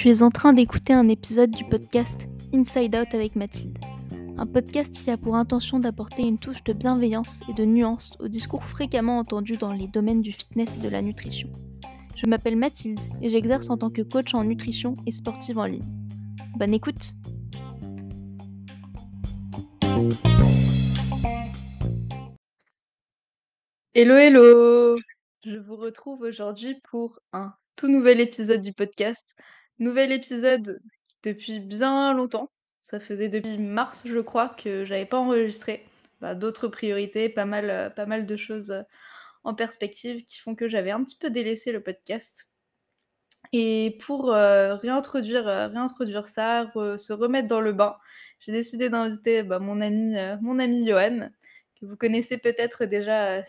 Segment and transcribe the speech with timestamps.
[0.00, 3.78] Tu es en train d'écouter un épisode du podcast Inside Out avec Mathilde.
[4.38, 8.28] Un podcast qui a pour intention d'apporter une touche de bienveillance et de nuance au
[8.28, 11.52] discours fréquemment entendu dans les domaines du fitness et de la nutrition.
[12.16, 15.84] Je m'appelle Mathilde et j'exerce en tant que coach en nutrition et sportive en ligne.
[16.56, 17.12] Bonne écoute
[23.92, 24.96] Hello hello
[25.44, 29.36] Je vous retrouve aujourd'hui pour un tout nouvel épisode du podcast.
[29.80, 30.82] Nouvel épisode
[31.22, 32.50] depuis bien longtemps.
[32.82, 35.86] Ça faisait depuis mars, je crois, que j'avais pas enregistré.
[36.20, 38.82] Bah, d'autres priorités, pas mal, euh, pas mal de choses euh,
[39.42, 42.50] en perspective qui font que j'avais un petit peu délaissé le podcast.
[43.54, 47.96] Et pour euh, réintroduire, réintroduire ça, se remettre dans le bain,
[48.38, 51.30] j'ai décidé d'inviter bah, mon ami, mon ami Johan,
[51.80, 53.42] que vous connaissez peut-être déjà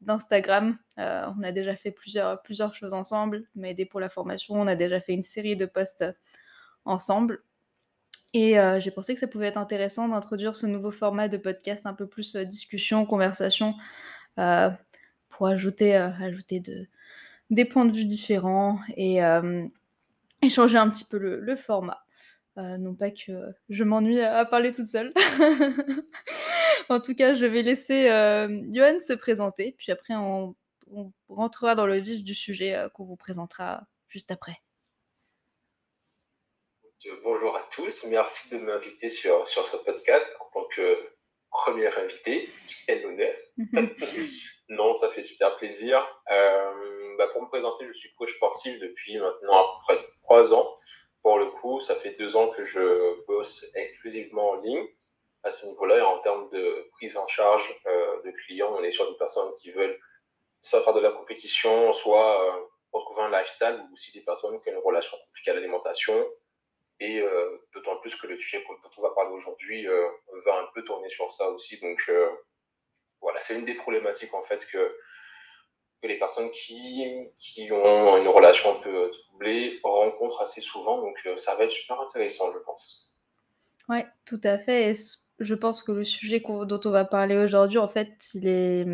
[0.00, 0.78] d'Instagram.
[0.98, 2.40] Euh, on a déjà fait plusieurs,
[2.74, 3.44] choses ensemble.
[3.54, 4.54] M'a aidé pour la formation.
[4.54, 6.04] On a déjà fait une série de posts
[6.84, 7.42] ensemble.
[8.34, 11.86] Et euh, j'ai pensé que ça pouvait être intéressant d'introduire ce nouveau format de podcast
[11.86, 13.74] un peu plus euh, discussion, conversation,
[15.30, 16.86] pour ajouter, ajouter de,
[17.50, 19.20] des points de vue différents et
[20.42, 22.05] échanger un petit peu le, format.
[22.56, 23.32] Non pas que
[23.68, 25.12] je m'ennuie à parler toute seule.
[26.88, 30.54] En tout cas, je vais laisser euh, Johan se présenter, puis après on,
[31.28, 34.56] rentrera dans le vif du sujet euh, qu'on vous présentera juste après.
[37.24, 41.10] Bonjour à tous, merci de m'inviter sur, sur ce podcast en tant que
[41.50, 42.48] premier invité.
[42.86, 43.34] Quel honneur.
[44.68, 46.06] non, ça fait super plaisir.
[46.30, 50.54] Euh, bah, pour me présenter, je suis coach sportif depuis maintenant à peu près trois
[50.54, 50.78] ans.
[51.26, 54.86] Pour le coup, ça fait deux ans que je bosse exclusivement en ligne
[55.42, 55.98] à ce niveau-là.
[55.98, 59.52] Et en termes de prise en charge euh, de clients, on est sur des personnes
[59.56, 59.98] qui veulent
[60.62, 62.60] soit faire de la compétition, soit euh,
[62.92, 66.14] retrouver un lifestyle, ou aussi des personnes qui ont une relation compliquée à l'alimentation.
[67.00, 70.84] Et euh, d'autant plus que le sujet dont on va parler aujourd'hui va un peu
[70.84, 71.80] tourner sur ça aussi.
[71.80, 72.08] Donc
[73.20, 74.96] voilà, c'est une des problématiques en fait que,
[76.02, 77.04] que les personnes qui,
[77.38, 81.00] qui ont une relation un peu troublée rencontrent assez souvent.
[81.00, 83.18] Donc ça va être super intéressant, je pense.
[83.88, 84.94] Oui, tout à fait
[85.38, 88.86] je pense que le sujet dont on va parler aujourd'hui, en fait, il est,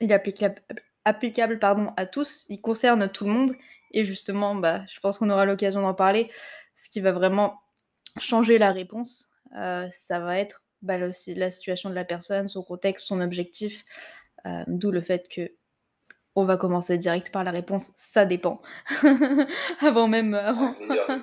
[0.00, 0.62] il est applicable,
[1.04, 3.52] applicable pardon, à tous, il concerne tout le monde.
[3.92, 6.30] Et justement, bah, je pense qu'on aura l'occasion d'en parler.
[6.74, 7.60] Ce qui va vraiment
[8.18, 12.64] changer la réponse, euh, ça va être bah, la, la situation de la personne, son
[12.64, 13.84] contexte, son objectif.
[14.46, 15.52] Euh, d'où le fait que
[16.36, 18.60] on va commencer direct par la réponse ça dépend.
[19.80, 20.74] avant même avant,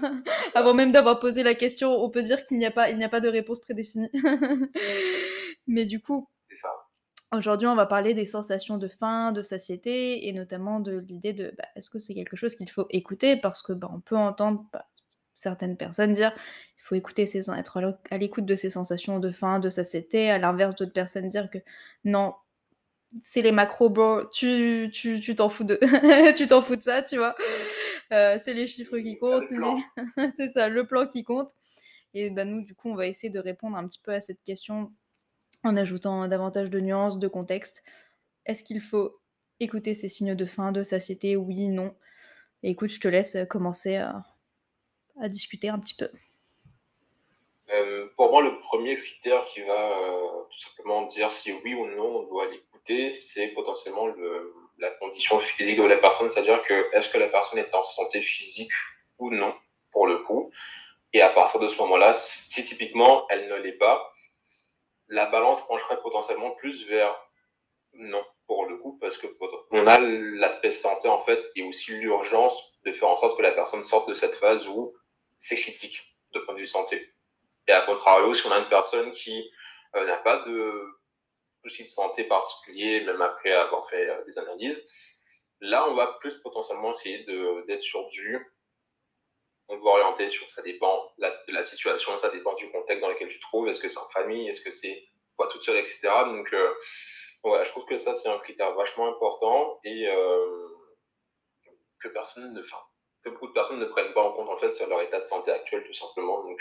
[0.55, 3.03] avant même d'avoir posé la question, on peut dire qu'il n'y a pas il n'y
[3.03, 4.09] a pas de réponse prédéfinie.
[5.67, 6.27] Mais du coup,
[7.33, 11.53] Aujourd'hui, on va parler des sensations de faim, de satiété et notamment de l'idée de
[11.57, 13.37] bah, est-ce que c'est quelque chose qu'il faut écouter?
[13.37, 14.89] Parce que bah, on peut entendre bah,
[15.33, 16.33] certaines personnes dire
[16.77, 20.39] il faut écouter ses, être à l'écoute de ses sensations de faim, de satiété, à
[20.39, 21.59] l'inverse d'autres personnes dire que
[22.03, 22.33] non,
[23.19, 24.25] c'est les macros, bro.
[24.25, 25.79] Tu, tu, tu t'en fous de,
[26.37, 27.35] tu t'en fous de ça, tu vois.
[28.11, 29.43] Euh, c'est les chiffres qui comptent.
[30.37, 31.51] c'est ça, le plan qui compte.
[32.13, 34.43] Et ben nous, du coup, on va essayer de répondre un petit peu à cette
[34.43, 34.91] question
[35.63, 37.83] en ajoutant davantage de nuances, de contexte.
[38.45, 39.19] Est-ce qu'il faut
[39.59, 41.35] écouter ces signes de faim, de satiété?
[41.35, 41.95] Oui, non.
[42.63, 44.23] écoute, je te laisse commencer à,
[45.19, 46.09] à discuter un petit peu.
[47.73, 51.85] Euh, pour moi, le premier critère qui va euh, tout simplement dire si oui ou
[51.87, 56.89] non on doit aller c'est potentiellement le, la condition physique de la personne, c'est-à-dire que
[56.93, 58.71] est-ce que la personne est en santé physique
[59.17, 59.55] ou non,
[59.91, 60.51] pour le coup.
[61.13, 64.13] Et à partir de ce moment-là, si typiquement elle ne l'est pas,
[65.07, 67.15] la balance pencherait potentiellement plus vers
[67.93, 69.27] non, pour le coup, parce que
[69.71, 73.51] on a l'aspect santé en fait et aussi l'urgence de faire en sorte que la
[73.51, 74.93] personne sorte de cette phase où
[75.37, 77.13] c'est critique de point de vue santé.
[77.67, 79.49] Et à contrario, si on a une personne qui
[79.95, 80.85] euh, n'a pas de
[81.63, 84.77] soucis de santé particulier, même après avoir fait euh, des analyses.
[85.59, 87.23] Là, on va plus potentiellement essayer
[87.67, 88.53] d'être sur du.
[89.67, 93.29] On va orienter sur ça dépend de la situation, ça dépend du contexte dans lequel
[93.29, 93.69] tu te trouves.
[93.69, 94.49] Est-ce que c'est en famille?
[94.49, 95.07] Est-ce que c'est
[95.37, 95.99] toi toute seule, etc.
[96.25, 96.73] Donc, euh,
[97.43, 100.67] je trouve que ça, c'est un critère vachement important et euh,
[101.99, 102.61] que personne ne.
[102.61, 102.81] Enfin,
[103.23, 105.25] que beaucoup de personnes ne prennent pas en compte en fait sur leur état de
[105.25, 106.41] santé actuel, tout simplement.
[106.41, 106.59] Donc,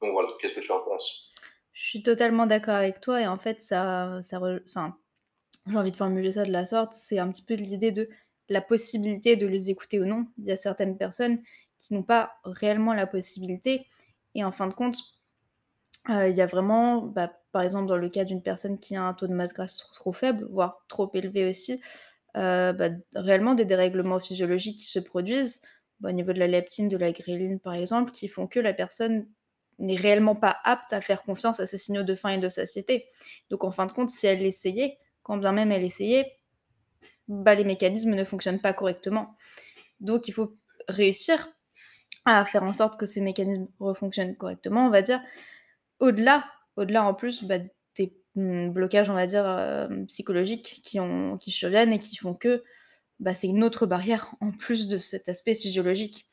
[0.00, 1.30] donc voilà, qu'est-ce que tu en penses?
[1.76, 4.96] Je suis totalement d'accord avec toi et en fait ça ça enfin,
[5.66, 8.08] j'ai envie de formuler ça de la sorte, c'est un petit peu l'idée de
[8.48, 10.26] la possibilité de les écouter ou non.
[10.38, 11.42] Il y a certaines personnes
[11.78, 13.86] qui n'ont pas réellement la possibilité
[14.34, 14.98] et en fin de compte,
[16.08, 19.02] euh, il y a vraiment, bah, par exemple dans le cas d'une personne qui a
[19.02, 21.82] un taux de masse grasse trop faible, voire trop élevé aussi,
[22.38, 25.60] euh, bah, réellement des dérèglements physiologiques qui se produisent
[26.00, 28.72] bah, au niveau de la leptine, de la ghreline par exemple, qui font que la
[28.72, 29.26] personne
[29.78, 33.06] n'est réellement pas apte à faire confiance à ses signaux de faim et de satiété.
[33.50, 36.36] Donc en fin de compte, si elle essayait, quand bien même elle essayait,
[37.28, 39.34] bah, les mécanismes ne fonctionnent pas correctement.
[40.00, 40.56] Donc il faut
[40.88, 41.48] réussir
[42.24, 45.20] à faire en sorte que ces mécanismes refonctionnent correctement, on va dire.
[46.00, 46.44] Au-delà,
[46.76, 47.58] au-delà en plus bah,
[47.96, 50.98] des mmh, blocages, on va dire, euh, psychologiques qui,
[51.40, 52.64] qui surviennent et qui font que
[53.20, 56.26] bah, c'est une autre barrière en plus de cet aspect physiologique.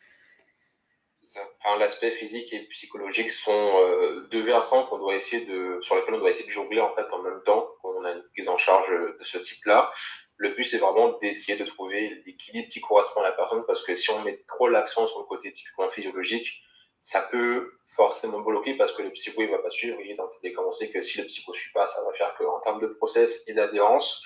[1.80, 6.20] L'aspect physique et psychologique sont euh, deux versants qu'on doit essayer de, sur lesquels on
[6.20, 8.58] doit essayer de jongler en fait en même temps quand on a une prise en
[8.58, 9.92] charge de ce type-là.
[10.38, 13.96] Le but, c'est vraiment d'essayer de trouver l'équilibre qui correspond à la personne parce que
[13.96, 16.62] si on met trop l'accent sur le côté typiquement physiologique,
[17.00, 19.98] ça peut forcément bloquer parce que le psycho ne va pas suivre.
[20.04, 20.62] Et dans tous les cas,
[20.94, 24.24] que si le psycho suit pas, ça va faire qu'en termes de process et d'adhérence,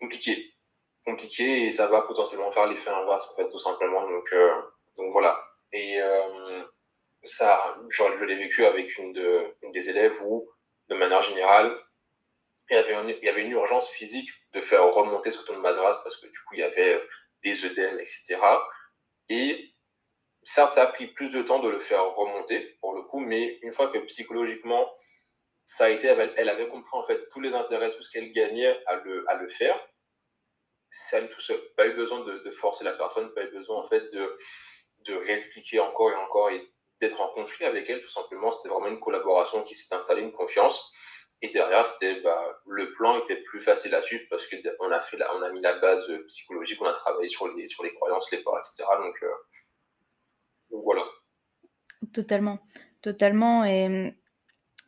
[0.00, 0.56] compliqué
[1.06, 4.02] compliqué et ça va potentiellement faire l'effet inverse, en fait, tout simplement.
[4.02, 4.52] Donc, euh,
[4.98, 5.45] donc voilà.
[5.72, 6.62] Et euh,
[7.24, 10.48] ça, genre, je l'ai vécu avec une, de, des élèves où,
[10.88, 11.76] de manière générale,
[12.70, 12.74] il
[13.22, 16.54] y, avait une, urgence physique de faire remonter ce ton madras parce que du coup,
[16.54, 17.00] il y avait
[17.44, 18.38] des œdèmes, etc.
[19.28, 19.72] Et
[20.42, 23.58] certes, ça a pris plus de temps de le faire remonter, pour le coup, mais
[23.62, 24.92] une fois que psychologiquement,
[25.64, 28.84] ça a été, elle avait compris en fait tous les intérêts, tout ce qu'elle gagnait
[28.86, 29.78] à le, à le faire,
[30.90, 31.60] ça tout seul.
[31.76, 34.38] Pas eu besoin de, forcer la personne, pas eu besoin en fait de,
[35.08, 36.62] de réexpliquer encore et encore et
[37.00, 38.50] d'être en conflit avec elle, tout simplement.
[38.50, 40.92] C'était vraiment une collaboration qui s'est installée, une confiance.
[41.42, 45.18] Et derrière, c'était bah, le plan était plus facile à suivre parce qu'on a fait
[45.34, 48.38] on a mis la base psychologique, on a travaillé sur les, sur les croyances, les
[48.38, 48.84] peurs, etc.
[48.98, 49.28] Donc, euh,
[50.70, 51.02] donc voilà.
[52.14, 52.58] Totalement,
[53.02, 53.64] totalement.
[53.64, 54.14] Et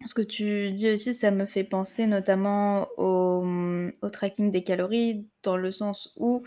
[0.07, 5.29] ce que tu dis aussi, ça me fait penser notamment au, mmh, tracking des calories,
[5.43, 6.45] dans le sens où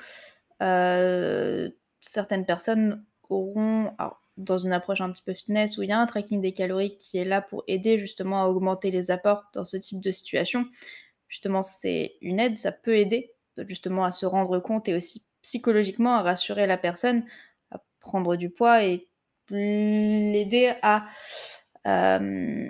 [0.61, 1.69] euh,
[1.99, 3.91] certaines personnes auront,
[4.37, 6.97] dans une approche un petit peu fitness, où il y a un tracking des calories
[6.97, 10.65] qui est là pour aider justement à augmenter les apports dans ce type de situation.
[11.27, 13.33] Justement, c'est une aide, ça peut aider
[13.67, 17.23] justement à se rendre compte et aussi psychologiquement à rassurer la personne
[17.71, 19.07] à prendre du poids et
[19.49, 21.05] l'aider à
[21.87, 22.69] euh,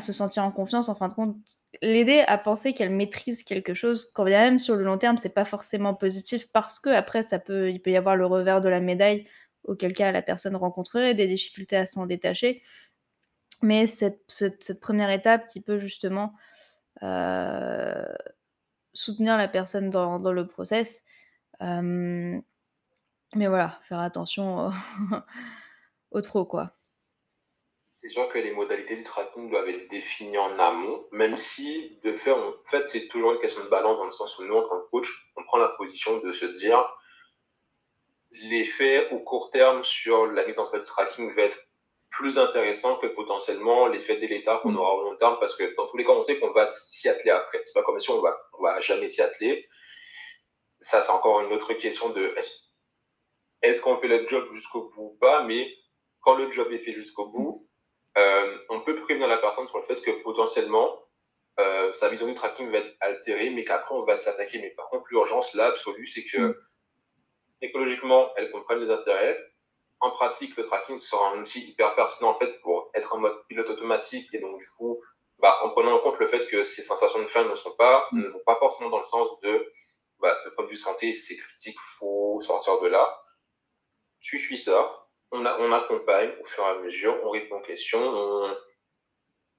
[0.00, 1.36] se sentir en confiance, en fin de compte,
[1.82, 5.34] l'aider à penser qu'elle maîtrise quelque chose, quand bien même sur le long terme, c'est
[5.34, 8.68] pas forcément positif parce que après, ça peut, il peut y avoir le revers de
[8.68, 9.26] la médaille,
[9.64, 12.62] auquel cas la personne rencontrerait des difficultés à s'en détacher.
[13.62, 16.34] Mais cette, cette, première étape qui peut justement
[17.02, 18.04] euh,
[18.94, 21.04] soutenir la personne dans, le process.
[21.62, 22.40] Euh,
[23.36, 24.72] mais voilà, faire attention
[26.10, 26.80] au trop, quoi
[28.00, 32.16] c'est sûr que les modalités du tracking doivent être définies en amont, même si, de
[32.16, 32.32] fait,
[32.86, 35.30] c'est toujours une question de balance dans le sens où nous, en tant que coach,
[35.36, 36.82] on prend la position de se dire
[38.32, 41.58] l'effet au court terme sur la mise en place du tracking va être
[42.10, 45.96] plus intéressant que potentiellement l'effet délétère qu'on aura au long terme parce que dans tous
[45.96, 47.62] les cas, on sait qu'on va s'y atteler après.
[47.64, 49.68] C'est pas comme si on va, on va jamais s'y atteler.
[50.80, 52.34] Ça, c'est encore une autre question de
[53.62, 55.70] est-ce qu'on fait le job jusqu'au bout ou pas, mais
[56.20, 57.68] quand le job est fait jusqu'au bout,
[58.16, 60.98] euh, on peut prévenir la personne sur le fait que potentiellement,
[61.58, 64.58] euh, sa vision du tracking va être altérée, mais qu'après, on va s'attaquer.
[64.58, 66.54] Mais par contre, l'urgence, là, absolue, c'est que mm.
[67.62, 69.38] Écologiquement, elle comprenne les intérêts.
[70.00, 73.46] En pratique, le tracking sera un outil hyper pertinent en fait pour être en mode
[73.48, 75.02] pilote automatique et donc du coup,
[75.38, 78.08] bah, en prenant en compte le fait que ces sensations de faim ne sont pas,
[78.12, 78.22] mm.
[78.22, 79.72] ne vont pas forcément dans le sens de,
[80.18, 83.22] bah, de point de vue santé, c'est critique, faut sortir de là.
[84.20, 88.02] Tu suis ça, on, accompagne au fur et à mesure, on répond aux questions,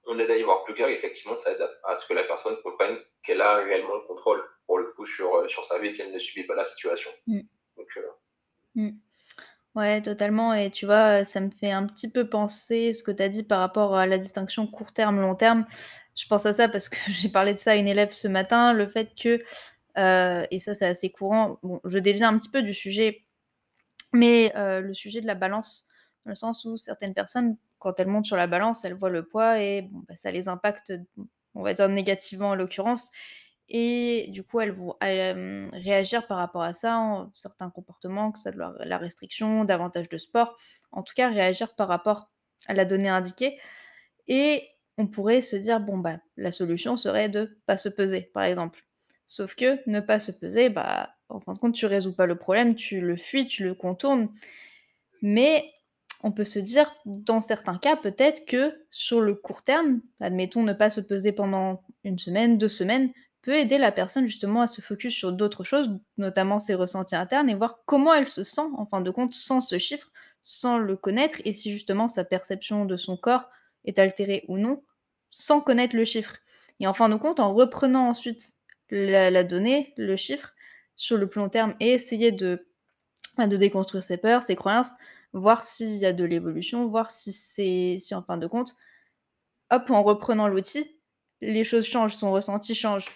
[0.05, 0.89] on, aide à y voir plus clair.
[0.89, 4.77] effectivement, ça aide à, ce que la personne comprenne qu'elle a réellement le contrôle, pour
[4.77, 7.11] le coup, sur, sur sa vie et qu'elle ne subit pas la situation.
[7.27, 7.41] Mm.
[8.77, 8.99] Euh, mm.
[9.75, 10.53] Ouais, totalement.
[10.53, 13.43] Et tu vois, ça me fait un petit peu penser ce que tu as dit
[13.43, 15.65] par rapport à la distinction court terme, long terme.
[16.15, 18.73] Je pense à ça parce que j'ai parlé de ça à une élève ce matin,
[18.73, 19.41] le fait que,
[19.97, 23.25] euh, et ça c'est assez courant, bon, je déviens un petit peu du sujet
[24.13, 25.87] mais le sujet de la balance,
[26.25, 29.25] dans le sens où certaines personnes, quand elles montent sur la balance, elles voient le
[29.25, 30.93] poids et bon, bah, ça les impacte,
[31.55, 33.09] on va dire négativement en l'occurrence.
[33.73, 38.59] Et du coup, elles vont réagir par rapport à ça, certains comportements, que ça de
[38.83, 40.57] la restriction, davantage de sport,
[40.91, 42.29] en tout cas réagir par rapport
[42.67, 43.57] à la donnée indiquée.
[44.27, 48.43] Et on pourrait se dire, bon, bah, la solution serait de pas se peser, par
[48.43, 48.83] exemple.
[49.25, 52.37] Sauf que ne pas se peser, bah, en fin de compte, tu résous pas le
[52.37, 54.33] problème, tu le fuis, tu le contournes.
[55.21, 55.63] Mais
[56.23, 60.73] on peut se dire, dans certains cas, peut-être que sur le court terme, admettons ne
[60.73, 63.11] pas se peser pendant une semaine, deux semaines,
[63.41, 67.49] peut aider la personne justement à se focus sur d'autres choses, notamment ses ressentis internes
[67.49, 70.11] et voir comment elle se sent en fin de compte sans ce chiffre,
[70.43, 73.49] sans le connaître et si justement sa perception de son corps
[73.85, 74.83] est altérée ou non,
[75.29, 76.37] sans connaître le chiffre.
[76.79, 78.41] Et en fin de compte, en reprenant ensuite
[78.89, 80.53] la, donnée, le chiffre,
[80.95, 82.67] sur le plus long terme et essayer de,
[83.37, 84.91] bah, de déconstruire ses peurs, ses croyances,
[85.33, 88.75] voir s'il y a de l'évolution, voir si c'est si en fin de compte,
[89.71, 91.00] hop, en reprenant l'outil,
[91.41, 93.07] les choses changent, son ressenti change.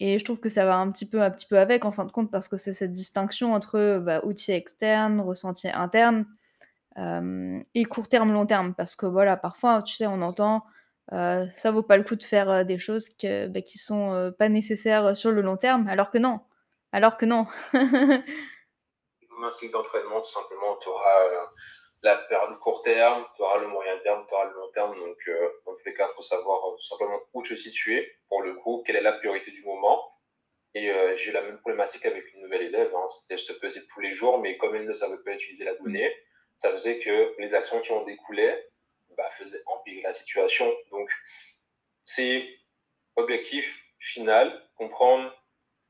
[0.00, 2.04] Et je trouve que ça va un petit peu, un petit peu avec, en fin
[2.04, 6.26] de compte, parce que c'est cette distinction entre bah, outil externe, ressenti interne,
[6.98, 8.74] euh, et court terme, long terme.
[8.74, 10.64] Parce que voilà, parfois, tu sais, on entend
[11.12, 14.32] euh, ça vaut pas le coup de faire euh, des choses que, bah, qui sont
[14.38, 16.40] pas nécessaires sur le long terme, alors que non.
[16.92, 17.46] Alors que non.
[19.42, 21.50] Un cycle d'entraînement, tout simplement, tu auras
[22.04, 24.94] la période court terme, tu auras le moyen terme, tu auras le long terme.
[24.94, 28.12] Donc, euh, dans tous les cas, il faut savoir euh, tout simplement où te situer,
[28.28, 30.12] pour le coup, quelle est la priorité du moment.
[30.74, 32.94] Et euh, j'ai eu la même problématique avec une nouvelle élève.
[32.94, 33.06] Hein.
[33.08, 36.14] C'était se peser tous les jours, mais comme elle ne savait pas utiliser la donnée,
[36.58, 38.68] ça faisait que les actions qui en découlaient
[39.16, 40.70] bah, faisaient empirer la situation.
[40.90, 41.10] Donc,
[42.04, 42.46] c'est
[43.16, 45.34] objectif final, comprendre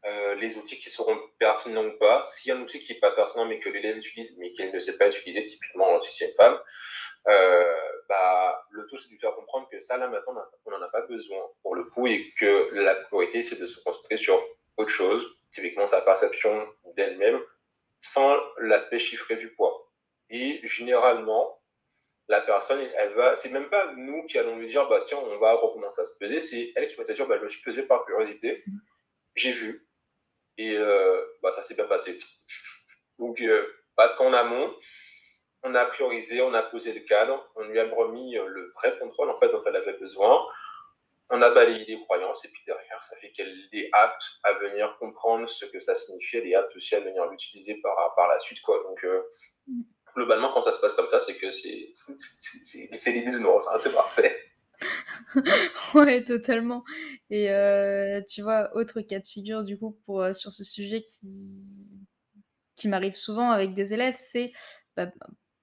[0.06, 2.25] euh, les outils qui seront pertinents ou pas.
[2.25, 4.73] S'il y a un outil qui n'est pas pertinent mais que l'élève utilise mais qu'elle
[4.73, 6.58] ne sait pas utiliser, typiquement une femme,
[7.28, 7.75] euh,
[8.08, 10.34] bah, le tout c'est de lui faire comprendre que ça là maintenant
[10.66, 13.80] on n'en a pas besoin pour le coup et que la priorité c'est de se
[13.82, 14.42] concentrer sur
[14.76, 17.40] autre chose, typiquement sa perception d'elle-même
[18.00, 19.90] sans l'aspect chiffré du poids.
[20.28, 21.62] Et généralement,
[22.28, 25.38] la personne, elle va, c'est même pas nous qui allons lui dire, bah tiens, on
[25.38, 27.62] va recommencer à se peser, c'est elle qui va te dire, bah je me suis
[27.62, 28.64] pesé par curiosité,
[29.34, 29.87] j'ai vu,
[30.58, 32.18] et euh, bah, ça s'est bien passé.
[33.18, 34.75] Donc, euh, parce qu'en amont,
[35.62, 38.99] on a priorisé, on a posé le cadre, on lui a remis euh, le vrai
[38.99, 40.46] contrôle en fait dont elle avait besoin.
[41.30, 44.96] On a balayé les croyances et puis derrière, ça fait qu'elle est apte à venir
[44.99, 46.37] comprendre ce que ça signifie.
[46.37, 48.61] Elle est apte aussi à venir l'utiliser par, par la suite.
[48.61, 48.82] Quoi.
[48.82, 49.04] Donc,
[50.14, 54.44] globalement, quand ça se passe comme ça, c'est que c'est les bisounours, hein, c'est parfait.
[55.95, 56.85] ouais, totalement.
[57.31, 62.88] Et euh, tu vois, autre cas de figure, du coup, euh, sur ce sujet qui,
[62.88, 64.53] m'arrive souvent avec des élèves, c'est,
[64.97, 65.11] bah,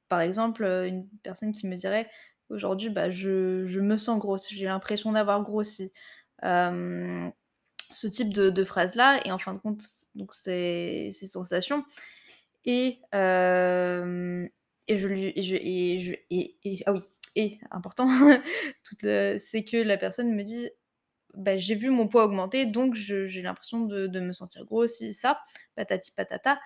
[0.09, 2.09] par exemple, euh, une personne qui me dirait
[2.49, 5.91] aujourd'hui, bah, je, me sens grosse, j'ai l'impression d'avoir grossi.
[6.41, 9.83] ce type de, de phrase-là, et en fin de compte,
[10.15, 11.83] donc ces, sensations.
[12.65, 15.33] Et, je lui.
[16.85, 17.01] Ah oui,
[17.35, 18.07] et important,
[19.39, 20.69] c'est que la personne me dit
[21.33, 25.39] bah, j'ai vu mon poids augmenter, donc j'ai l'impression de, me sentir gros, aussi, ça,
[25.75, 26.59] patati patata.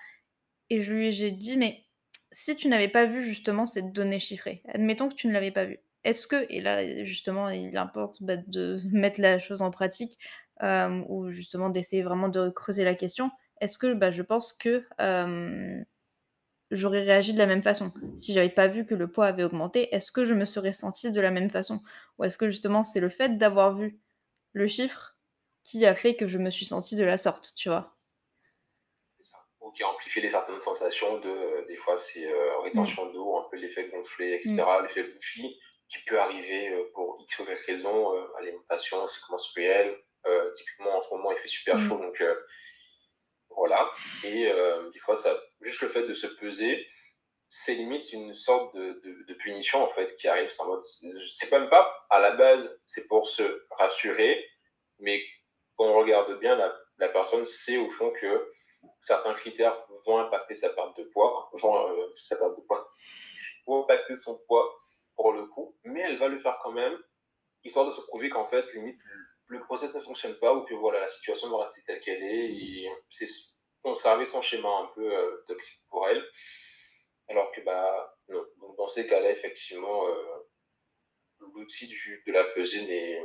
[0.70, 1.84] Et je lui j'ai dit, mais
[2.32, 5.64] si tu n'avais pas vu justement cette donnée chiffrée, admettons que tu ne l'avais pas
[5.64, 10.18] vue, est-ce que, et là justement il importe bah, de mettre la chose en pratique,
[11.08, 13.30] ou justement d'essayer vraiment de creuser la question,
[13.60, 14.84] est-ce que bah, je pense que
[16.70, 17.92] j'aurais réagi de la même façon.
[18.16, 21.10] Si j'avais pas vu que le poids avait augmenté, est-ce que je me serais sentie
[21.10, 21.80] de la même façon?
[22.18, 24.00] Ou est-ce que justement c'est le fait d'avoir vu
[24.52, 25.16] le chiffre
[25.62, 27.96] qui a fait que je me suis sentie de la sorte, tu vois?
[29.60, 33.12] Ou qui a amplifié les certaines sensations de, euh, des fois c'est euh, rétention mm.
[33.12, 34.82] d'eau, un peu l'effet gonflé, etc., mm.
[34.84, 35.58] l'effet bouffi,
[35.88, 39.96] qui peut arriver euh, pour X ou Y raison, alimentation, cycle menstruel,
[40.54, 41.88] typiquement en ce moment il fait super mm.
[41.88, 42.22] chaud, donc
[43.56, 43.90] voilà.
[44.24, 46.86] Et euh, des fois, ça, juste le fait de se peser,
[47.48, 50.50] c'est limite une sorte de, punition en fait qui arrive.
[51.32, 54.44] C'est même pas à la base, c'est pour se rassurer,
[54.98, 55.22] mais
[55.76, 58.52] quand on regarde bien, la, personne sait au fond que
[59.00, 62.90] certains critères vont impacter sa perte de poids, vont, euh, sa perte de poids,
[63.66, 64.74] vont impacter son poids
[65.14, 66.98] pour le coup, mais elle va le faire quand même,
[67.64, 69.00] histoire de se prouver qu'en fait, limite,
[69.48, 72.88] le process ne fonctionne pas ou que voilà, la situation va rester telle qu'elle est
[73.10, 73.28] c'est
[73.86, 76.24] conserver son schéma un peu euh, toxique pour elle.
[77.28, 78.44] Alors que, bah, non.
[78.60, 80.48] Donc, dans ces cas-là, effectivement, euh,
[81.38, 81.88] l'outil
[82.26, 83.20] de la pesée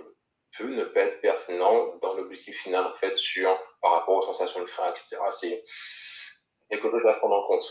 [0.58, 4.62] peut ne pas être pertinent dans l'objectif final, en fait, sur, par rapport aux sensations
[4.62, 5.18] de faim, etc.
[5.32, 5.64] C'est
[6.70, 7.66] quelque chose à prendre en compte.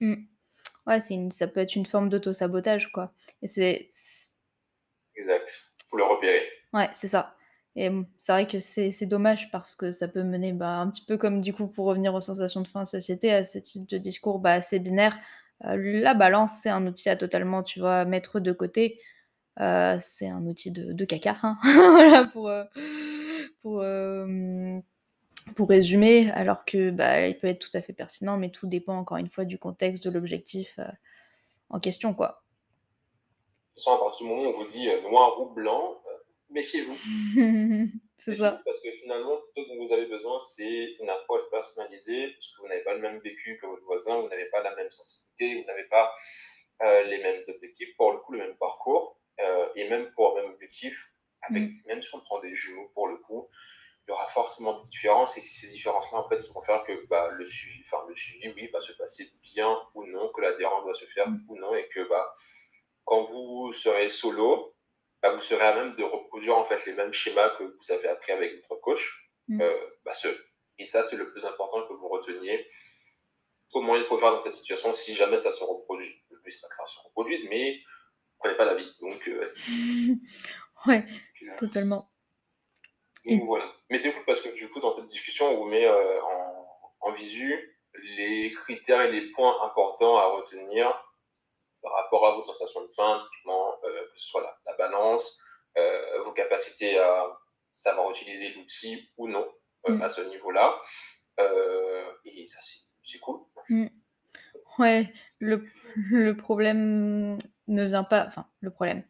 [0.00, 0.14] Mmh.
[0.86, 3.12] Ouais, une, ça peut être une forme d'auto-sabotage, quoi.
[3.42, 3.88] Et c'est.
[5.16, 5.52] Exact.
[5.90, 6.48] Faut le repérer.
[6.72, 7.35] Ouais, c'est ça.
[7.78, 11.18] Et c'est vrai que c'est dommage parce que ça peut mener, bah, un petit peu
[11.18, 14.38] comme du coup pour revenir aux sensations de faim, satiété, à ce type de discours,
[14.38, 15.16] bah, assez binaire.
[15.66, 18.98] Euh, la balance, c'est un outil à totalement, tu vois, mettre de côté.
[19.60, 21.58] Euh, c'est un outil de caca, hein.
[22.32, 22.64] Pour, euh,
[23.60, 23.84] pour,
[25.54, 26.30] pour résumer.
[26.30, 29.28] Alors que, bah, il peut être tout à fait pertinent, mais tout dépend encore une
[29.28, 30.80] fois du contexte, de l'objectif,
[31.68, 32.42] en question, quoi.
[33.76, 35.98] De toute façon, à partir du moment où on vous dit, noir ou blanc,
[36.50, 36.96] méfiez-vous.
[38.18, 38.60] C'est ça.
[38.64, 42.62] Parce que finalement, tout ce dont vous avez besoin, c'est une approche personnalisée, parce que
[42.62, 45.60] vous n'avez pas le même vécu que votre voisin, vous n'avez pas la même sensibilité,
[45.60, 46.14] vous n'avez pas
[46.82, 50.42] euh, les mêmes objectifs, pour le coup, le même parcours, euh, et même pour le
[50.42, 51.12] même objectif,
[51.42, 51.82] avec, mm.
[51.86, 53.48] même si on prend des jumeaux, pour le coup,
[54.06, 57.06] il y aura forcément des différences, et si ces différences-là, en fait, vont faire que
[57.08, 60.84] bah, le, suivi, enfin, le suivi, oui, va se passer bien ou non, que l'adhérence
[60.84, 61.44] va se faire mm.
[61.48, 62.34] ou non, et que bah,
[63.04, 64.75] quand vous serez solo,
[65.22, 68.08] bah, vous serez à même de reproduire en fait les mêmes schémas que vous avez
[68.08, 69.30] appris avec votre coach.
[69.48, 69.60] Mm.
[69.60, 70.28] Euh, bah, ce,
[70.78, 72.66] et ça, c'est le plus important que vous reteniez.
[73.72, 76.14] Comment il faut faire dans cette situation si jamais ça se reproduit?
[76.30, 78.92] Le but, c'est pas que ça se reproduise, mais vous prenez pas la vie.
[79.00, 79.48] Donc, euh,
[80.86, 81.04] ouais,
[81.58, 82.08] totalement.
[83.44, 83.72] voilà.
[83.90, 86.66] Mais c'est cool parce que du coup, dans cette discussion, on vous met euh, en,
[87.00, 87.78] en visu
[88.16, 91.05] les critères et les points importants à retenir
[91.86, 95.38] par rapport à vos sensations de faim, typiquement, euh, que ce soit la, balance,
[95.78, 97.26] euh, vos capacités à
[97.74, 99.46] savoir utiliser l'outil ou non
[99.88, 100.02] euh, mm.
[100.02, 100.80] à ce niveau-là.
[102.24, 102.58] et ça,
[103.04, 103.38] c'est cool.
[103.70, 103.86] Mm.
[104.78, 105.64] Ouais, le,
[106.10, 107.38] le, problème
[107.68, 108.26] ne vient pas.
[108.26, 109.04] Enfin, le problème.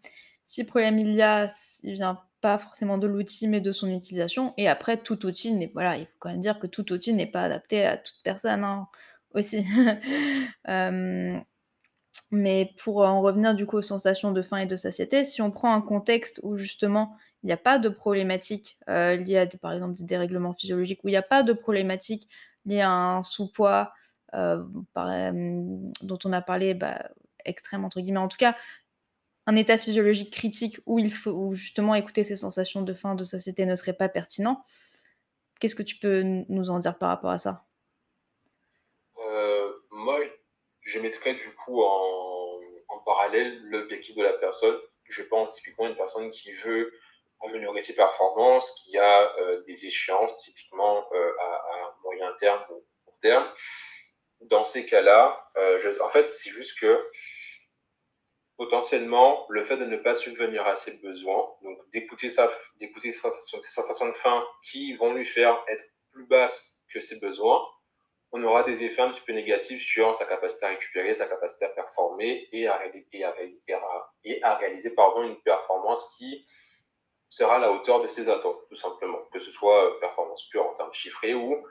[0.44, 1.48] Si problème il y a,
[1.82, 4.52] il vient pas forcément de l'outil, mais de son utilisation.
[4.58, 5.70] Et après, tout outil n'est.
[5.72, 8.64] Voilà, il faut quand même dire que tout outil n'est pas adapté à toute personne
[8.64, 8.86] hein,
[9.32, 9.64] aussi.
[12.30, 15.50] Mais pour en revenir du coup aux sensations de faim et de satiété, si on
[15.50, 19.72] prend un contexte où justement il n'y a pas de problématique euh, liée à par
[19.72, 22.28] exemple des dérèglements physiologiques, où il n'y a pas de problématique
[22.64, 23.92] liée à un sous-poids
[24.34, 24.64] euh,
[26.02, 27.08] dont on a parlé bah,
[27.44, 28.56] extrême entre guillemets, en tout cas
[29.46, 33.64] un état physiologique critique où il faut justement écouter ces sensations de faim, de satiété
[33.64, 34.64] ne serait pas pertinent.
[35.60, 37.64] Qu'est-ce que tu peux nous en dire par rapport à ça
[39.18, 40.18] euh, Moi,
[40.86, 44.78] je mettrais du coup en, en parallèle l'objectif de la personne.
[45.08, 46.92] Je pense typiquement à une personne qui veut
[47.42, 53.18] améliorer ses performances, qui a euh, des échéances typiquement euh, à, moyen terme ou court
[53.20, 53.52] terme.
[54.42, 57.10] Dans ces cas-là, euh, en fait, c'est juste que
[58.56, 62.30] potentiellement, le fait de ne pas subvenir à ses besoins, donc d'écouter
[62.76, 63.28] d'écouter ses
[63.62, 67.62] sensations de faim qui vont lui faire être plus basses que ses besoins,
[68.36, 71.64] on aura des effets un petit peu négatifs sur sa capacité à récupérer, sa capacité
[71.64, 72.76] à performer et à,
[74.56, 76.46] réaliser pardon, une performance qui
[77.30, 79.22] sera à la hauteur de ses attentes, tout simplement.
[79.32, 81.66] Que ce soit euh, performance pure en termes chiffrés ou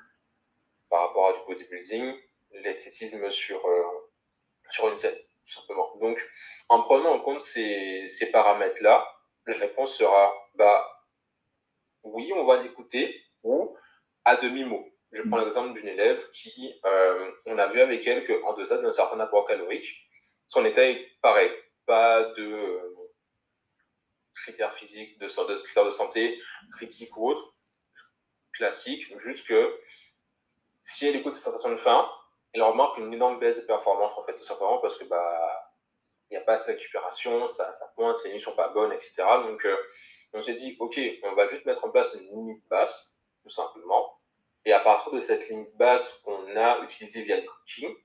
[0.89, 2.15] par rapport à du bodybuilding,
[2.51, 3.84] l'esthétisme sur, euh,
[4.71, 5.95] sur une scène, tout simplement.
[5.97, 6.19] Donc,
[6.69, 9.08] en prenant en compte ces, ces paramètres-là,
[9.45, 10.84] la réponse sera bah,
[12.04, 13.78] oui, on va l'écouter ou
[14.23, 14.94] à demi-mot.
[15.15, 18.91] Je prends l'exemple d'une élève qui, euh, on a vu avec elle qu'en deçà d'un
[18.91, 20.06] certain apport calorique,
[20.49, 21.49] son état est pareil.
[21.86, 22.95] Pas de euh,
[24.34, 25.28] critères physiques, de,
[25.63, 26.38] critères de santé
[26.73, 27.54] critiques ou autres,
[28.51, 29.80] classiques, juste que
[30.82, 32.10] si elle écoute ses sensations de faim,
[32.51, 35.71] elle remarque une énorme baisse de performance, en fait, tout simplement parce que bah,
[36.30, 38.91] il n'y a pas assez de récupération, ça, ça pointe, les nuits sont pas bonnes,
[38.91, 39.23] etc.
[39.45, 39.78] Donc, euh,
[40.34, 44.14] on s'est dit, OK, on va juste mettre en place une limite basse, tout simplement.
[44.65, 47.95] Et à partir de cette ligne basse qu'on a utilisée via le coaching,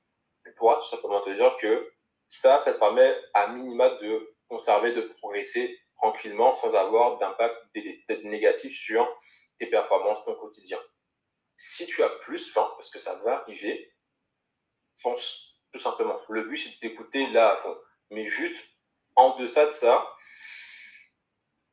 [0.45, 1.93] tu pourras tout simplement te dire que
[2.29, 7.57] ça, ça te permet à minima de conserver, de progresser tranquillement sans avoir d'impact
[8.25, 9.07] négatif sur
[9.59, 10.79] tes performances, ton quotidien.
[11.57, 13.93] Si tu as plus faim, parce que ça va arriver,
[14.97, 16.17] fonce, tout simplement.
[16.29, 17.77] Le but, c'est de t'écouter là à fond.
[18.11, 18.63] Mais juste,
[19.17, 20.09] en deçà de ça,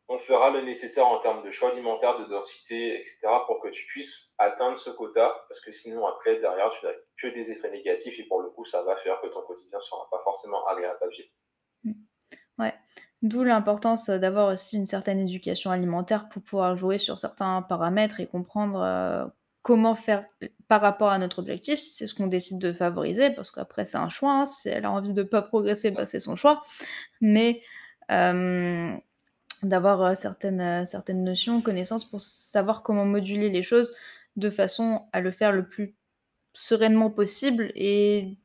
[0.09, 3.85] on fera le nécessaire en termes de choix alimentaire, de densité, etc., pour que tu
[3.87, 8.17] puisses atteindre ce quota, parce que sinon, après, derrière, tu n'as que des effets négatifs,
[8.19, 10.99] et pour le coup, ça va faire que ton quotidien ne sera pas forcément agréable
[11.01, 11.29] à vivre.
[11.83, 11.93] Mmh.
[12.59, 12.73] Ouais.
[13.21, 18.27] D'où l'importance d'avoir aussi une certaine éducation alimentaire pour pouvoir jouer sur certains paramètres et
[18.27, 19.25] comprendre euh,
[19.63, 20.25] comment faire
[20.67, 23.97] par rapport à notre objectif, si c'est ce qu'on décide de favoriser, parce qu'après c'est
[23.97, 26.61] un choix, hein, si elle a envie de ne pas progresser, bah, c'est son choix.
[27.19, 27.61] Mais
[28.11, 28.95] euh,
[29.63, 33.93] d'avoir certaines, certaines notions, connaissances pour savoir comment moduler les choses
[34.35, 35.95] de façon à le faire le plus
[36.53, 38.37] sereinement possible et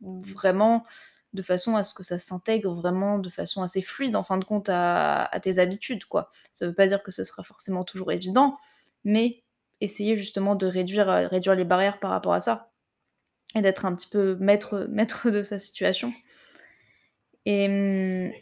[0.00, 0.84] vraiment
[1.32, 4.44] de façon à ce que ça s'intègre vraiment de façon assez fluide en fin de
[4.44, 6.30] compte à, tes habitudes quoi.
[6.52, 8.58] Ça veut pas dire que ce sera forcément toujours évident,
[9.04, 9.42] mais
[9.80, 12.70] essayer justement de réduire, réduire les barrières par rapport à ça
[13.54, 16.12] et d'être un petit peu maître, maître de sa situation.
[17.46, 18.32] Et hum,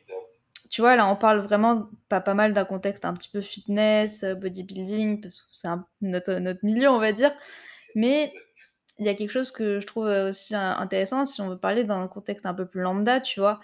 [0.70, 4.22] tu vois, là, on parle vraiment pas, pas mal d'un contexte un petit peu fitness,
[4.22, 5.68] euh, bodybuilding, parce que c'est
[6.02, 7.32] notre, notre milieu, on va dire.
[7.94, 8.32] Mais
[8.98, 11.84] il y a quelque chose que je trouve euh, aussi intéressant, si on veut parler
[11.84, 13.60] d'un contexte un peu plus lambda, tu vois.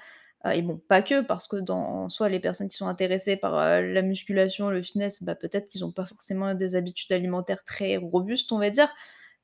[0.53, 3.55] et bon, pas que, parce que dans en soi, les personnes qui sont intéressées par,
[3.83, 8.53] la musculation, le fitness, bah, peut-être qu'ils ont pas forcément des habitudes alimentaires très robustes,
[8.53, 8.89] on va dire.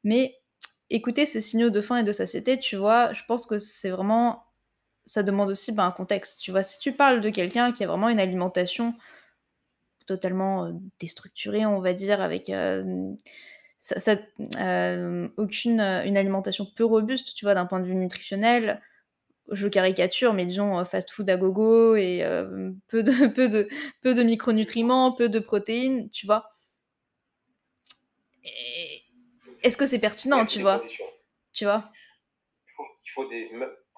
[0.04, 0.40] Mais
[0.90, 4.44] écouter ces signaux de faim et de satiété, tu vois, je pense que c'est vraiment
[5.04, 6.62] ça demande aussi, bah, un contexte, tu vois?
[6.62, 8.94] Si tu parles de quelqu'un qui a vraiment une alimentation
[10.06, 12.50] totalement, déstructurée, on va dire, avec,
[13.78, 14.16] ça ça
[15.36, 18.80] aucune, une alimentation peu robuste, tu vois, d'un point de vue nutritionnel.
[19.50, 22.24] Je caricature, mais disons, fast-food à gogo et
[22.88, 23.68] peu de peu de
[24.02, 26.50] peu de micronutriments, peu de protéines, tu vois?
[29.62, 30.82] Est-ce que c'est pertinent, tu vois?
[31.52, 31.90] Tu vois?
[33.02, 33.50] Qu'il faut des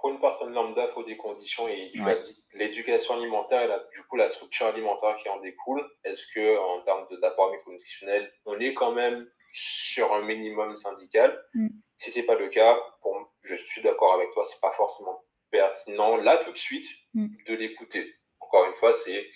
[0.03, 3.95] pour une personne lambda, il faut des conditions et tu as dit l'éducation alimentaire et
[3.95, 5.89] du coup la structure alimentaire qui en découle.
[6.03, 11.41] Est-ce que en termes d'apport micronutritionnel, on est quand même sur un minimum syndical?
[11.55, 11.69] Mm.
[11.97, 16.17] Si c'est pas le cas, pour, je suis d'accord avec toi, c'est pas forcément pertinent
[16.17, 17.29] là tout de suite mm.
[17.47, 18.13] de l'écouter.
[18.41, 19.31] Encore une fois, c'est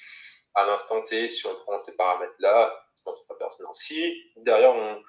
[0.57, 2.77] à l'instant T, si on prend ces paramètres-là,
[3.15, 3.73] c'est pas pertinent.
[3.73, 5.01] Si derrière on,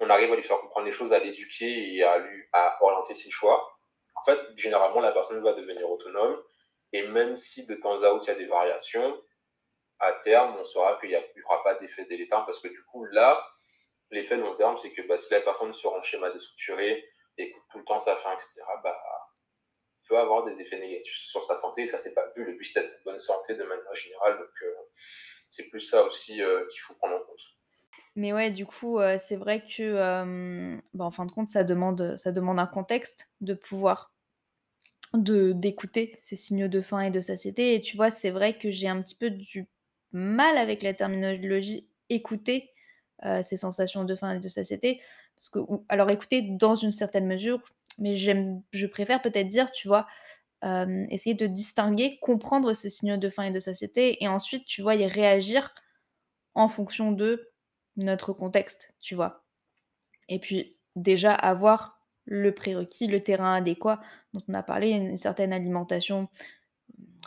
[0.00, 3.14] on, arrive à lui faire comprendre les choses, à l'éduquer et à, lui, à orienter
[3.14, 3.73] ses choix,
[4.26, 6.42] en fait, généralement, la personne va devenir autonome.
[6.92, 9.22] Et même si de temps à autre, il y a des variations,
[9.98, 13.46] à terme, on saura qu'il n'y aura pas d'effet délétère parce que du coup, là,
[14.10, 17.04] l'effet long terme, c'est que bah, si la personne sera en schéma déstructuré,
[17.36, 18.98] écoute tout le temps sa faim, etc., bah,
[20.08, 21.82] peut avoir des effets négatifs sur sa santé.
[21.82, 22.44] Et ça, c'est pas plus.
[22.44, 24.38] Le but, c'est d'être bonne santé de manière générale.
[24.38, 24.74] Donc, euh,
[25.50, 27.40] c'est plus ça aussi euh, qu'il faut prendre en compte.
[28.16, 32.32] Mais ouais, du coup, c'est vrai que, bah, en fin de compte, ça demande, ça
[32.32, 34.13] demande un contexte de pouvoir
[35.18, 38.70] de d'écouter ces signaux de faim et de satiété et tu vois, c'est vrai que
[38.70, 39.68] j'ai un petit peu du
[40.12, 42.70] mal avec la terminologie «écouter»,
[43.42, 45.00] ces sensations de faim et de satiété
[45.36, 47.60] parce que alors écouter dans une certaine mesure,
[47.98, 50.06] mais je préfère peut-être dire, tu vois,
[51.10, 54.94] essayer de distinguer, comprendre ces signaux de faim et de satiété et ensuite, tu vois,
[54.96, 55.74] y réagir
[56.54, 57.50] en fonction de
[57.96, 59.44] notre contexte, tu vois?
[60.28, 61.93] Et puis déjà avoir
[62.26, 64.00] le prérequis, le terrain adéquat
[64.32, 66.28] dont on a parlé, une certaine alimentation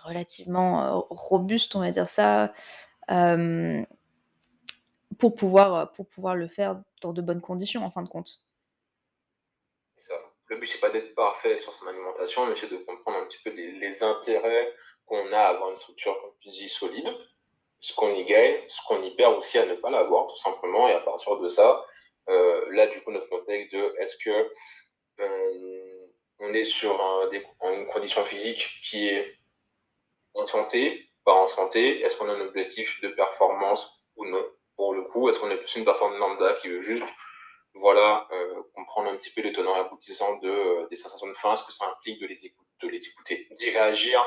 [0.03, 2.53] relativement, robuste, on va dire ça,
[5.17, 8.45] pour pouvoir, pour pouvoir le faire dans de bonnes conditions, en fin de compte.
[9.97, 10.13] Ça.
[10.49, 13.39] Le but, c'est pas d'être parfait sur son alimentation, mais c'est de comprendre un petit
[13.43, 14.73] peu les intérêts
[15.05, 17.09] qu'on a à avoir une structure, comme tu dis, solide
[17.79, 20.87] ce qu'on y gagne, ce qu'on y perd aussi à ne pas l'avoir, tout simplement.
[20.87, 21.85] Et à partir de ça,
[22.27, 24.51] là, du coup, notre contexte de est-ce que
[25.19, 26.99] on est sur
[27.63, 29.37] une condition physique qui est
[30.33, 34.45] en santé, pas en santé, est-ce qu'on a un objectif de performance ou non?
[34.75, 37.05] Pour le coup, est-ce qu'on est plus une personne lambda qui veut juste
[37.73, 41.55] voilà, euh, comprendre un petit peu les tenants et aboutissants de, des sensations de faim,
[41.55, 44.23] ce que ça implique de les, écouter, de les écouter, d'y réagir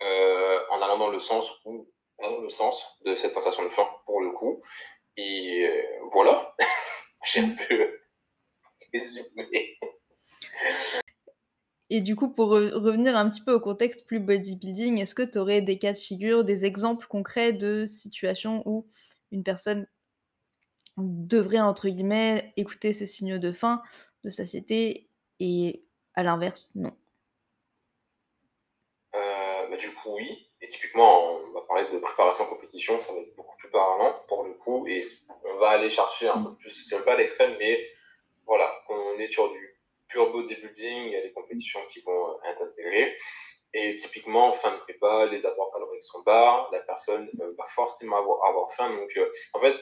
[0.00, 4.20] en allant dans le sens où dans le sens de cette sensation de faim, pour
[4.20, 4.62] le coup?
[5.16, 6.54] Et euh, voilà,
[7.24, 7.98] j'ai un peu
[8.92, 9.78] résumé.
[11.88, 15.38] Et du coup, pour revenir un petit peu au contexte plus bodybuilding, est-ce que tu
[15.38, 18.88] aurais des cas de figure, des exemples concrets de situations où
[19.30, 19.86] une personne
[20.96, 23.82] devrait, entre guillemets, écouter ses signaux de faim,
[24.24, 26.96] de satiété, et à l'inverse, non?
[29.14, 30.48] Euh, bah, Du coup, oui.
[30.60, 34.42] Et typiquement, on va parler de préparation compétition, ça va être beaucoup plus parlant pour
[34.44, 34.86] le coup.
[34.88, 35.04] Et
[35.44, 37.90] on va aller chercher un peu plus, c'est pas l'extrême, mais
[38.46, 39.75] voilà, on est sur du
[40.08, 43.16] pur bodybuilding, il y a des compétitions qui vont euh, être intégrées.
[43.74, 47.64] Et typiquement, en fin de prépa, les apports caloriques sont bas, la personne euh, va
[47.74, 48.94] forcément avoir, faim.
[48.94, 49.76] Donc, euh, en fait,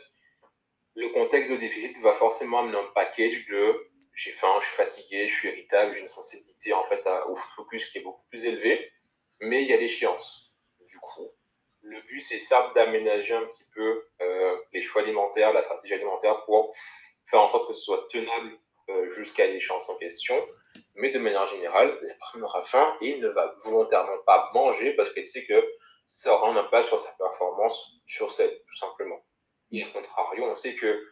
[0.96, 5.26] le contexte de déficit va forcément amener un package de j'ai faim, je suis fatigué,
[5.26, 8.92] je suis irritable, j'ai une sensibilité en fait au focus qui est beaucoup plus élevé,
[9.40, 10.54] mais il y a l'échéance
[11.84, 14.06] le but, c'est ça d'aménager un petit peu
[14.72, 16.74] les choix alimentaires, la stratégie alimentaire pour
[17.26, 18.58] faire en sorte que ce soit tenable
[19.10, 20.34] jusqu'à l'échéance en question.
[20.94, 25.12] Mais de manière générale, la personne aura faim et ne va volontairement pas manger parce
[25.12, 25.64] qu'elle sait que
[26.06, 29.24] ça aura un impact sur sa performance sur cette, tout simplement.
[29.72, 31.04] Et à contrario, on sait que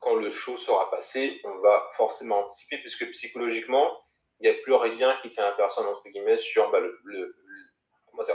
[0.00, 4.02] quand le show sera passé, on va forcément anticiper puisque psychologiquement,
[4.40, 7.36] il n'y a plus rien qui tient la personne, entre guillemets, sur bah, le, le,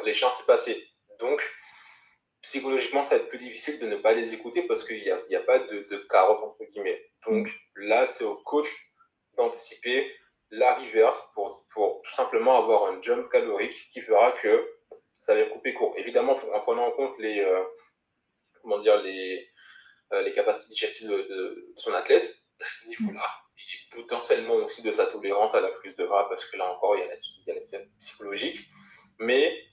[0.06, 0.88] l'échéance est passée.
[1.20, 1.44] Donc,
[2.42, 5.40] psychologiquement, ça va être plus difficile de ne pas les écouter parce qu'il n'y a,
[5.40, 7.02] a, pas de, carotte, entre guillemets.
[7.26, 8.68] Donc là, c'est au coach
[9.36, 10.12] d'anticiper
[10.50, 14.68] la reverse pour, tout simplement avoir un jump calorique qui fera que
[15.26, 15.94] ça va couper court.
[15.98, 17.64] Évidemment, en prenant en compte les, euh,
[18.62, 19.48] comment dire, les,
[20.14, 25.06] euh, les capacités digestives de, son athlète à ce niveau-là, et potentiellement aussi de sa
[25.08, 28.68] tolérance à la prise de gras, parce que là encore, il y a l'aspect psychologique.
[29.20, 29.64] Mais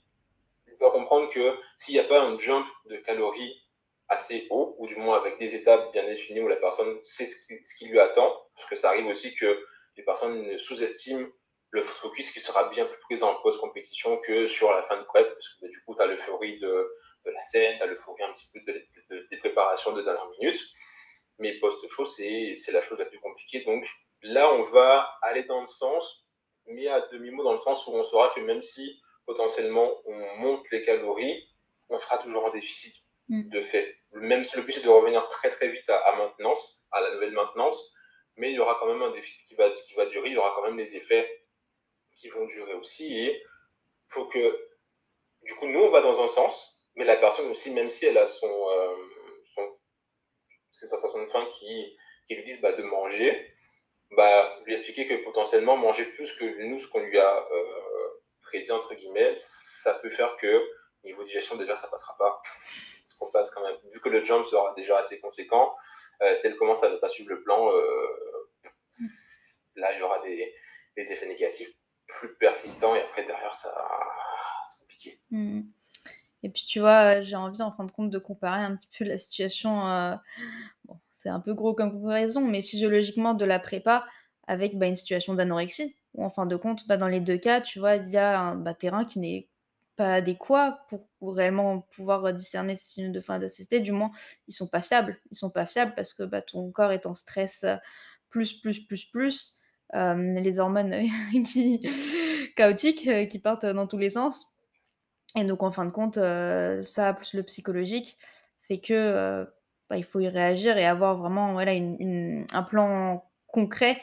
[0.79, 3.61] comprendre que s'il n'y a pas un jump de calories
[4.07, 7.75] assez haut, ou du moins avec des étapes bien définies où la personne sait ce
[7.77, 9.65] qui, lui attend, parce que ça arrive aussi que
[9.97, 11.27] les personnes sous-estiment
[11.71, 15.27] le focus qui sera bien plus présent en post-compétition que sur la fin de prep,
[15.27, 18.23] parce que bah, du coup, tu as l'euphorie de, de, la scène, tu as l'euphorie
[18.23, 18.59] un petit peu
[19.31, 20.61] des préparations de dernière minute.
[21.39, 23.63] Mais post-show, c'est la chose la plus compliquée.
[23.65, 23.85] Donc
[24.21, 26.25] là, on va aller dans le sens,
[26.67, 30.69] mais à demi-mot, dans le sens où on saura que même si potentiellement on monte
[30.71, 31.47] les calories,
[31.89, 32.95] on sera toujours en déficit
[33.29, 33.49] mm.
[33.49, 33.95] de fait.
[34.13, 37.33] Même si le but c'est de revenir très très vite à, maintenance, à la nouvelle
[37.33, 37.93] maintenance,
[38.37, 40.37] mais il y aura quand même un déficit qui va, qui va durer, il y
[40.37, 41.45] aura quand même les effets
[42.17, 43.19] qui vont durer aussi.
[43.19, 43.43] Et
[44.09, 44.69] faut que,
[45.43, 48.17] du coup, nous on va dans un sens, mais la personne aussi, même si elle
[48.17, 48.95] a son, euh,
[50.71, 53.53] ses sensations de faim qui, qui lui disent bah, de manger,
[54.11, 58.14] bah, lui expliquer que potentiellement manger plus que nous, ce qu'on lui a euh,
[58.45, 60.61] prédit, entre guillemets, ça peut faire que
[61.05, 62.41] niveau digestion, déjà, ça passera pas.
[63.05, 63.77] ce qu'on passe quand même.
[63.93, 65.75] Vu que le jump sera déjà assez conséquent,
[66.21, 68.49] euh, si elle commence à ne pas suivre le plan, euh,
[69.75, 70.53] là, il y aura des,
[70.97, 71.69] effets négatifs
[72.07, 73.73] plus persistants et après, derrière, ça,
[74.65, 75.19] c'est compliqué.
[75.31, 75.61] Mmh.
[76.43, 79.05] Et puis, tu vois, j'ai envie, en fin de compte, de comparer un petit peu
[79.05, 79.87] la situation.
[79.87, 80.15] Euh,
[80.85, 84.05] bon, c'est un peu gros comme comparaison, mais physiologiquement de la prépa
[84.47, 85.95] avec bah, une situation d'anorexie.
[86.17, 88.55] En fin de compte, bah, dans les deux cas, tu vois, il y a un
[88.55, 89.49] bah, terrain qui n'est
[89.95, 93.79] pas adéquat pour, réellement pouvoir discerner ces signes de et de satiété.
[93.79, 94.11] Du moins,
[94.47, 95.19] ils sont pas fiables.
[95.31, 97.65] Ils sont pas fiables parce que bah, ton corps est en stress
[98.29, 99.59] plus, plus, plus, plus.
[99.93, 100.95] Euh, les hormones
[101.45, 101.87] qui
[102.55, 104.47] chaotiques euh, qui partent dans tous les sens
[105.35, 108.17] et donc, en fin de compte, euh, ça, plus le psychologique,
[108.61, 109.45] fait que euh,
[109.93, 113.99] il faut y réagir et avoir vraiment voilà, un plan concret.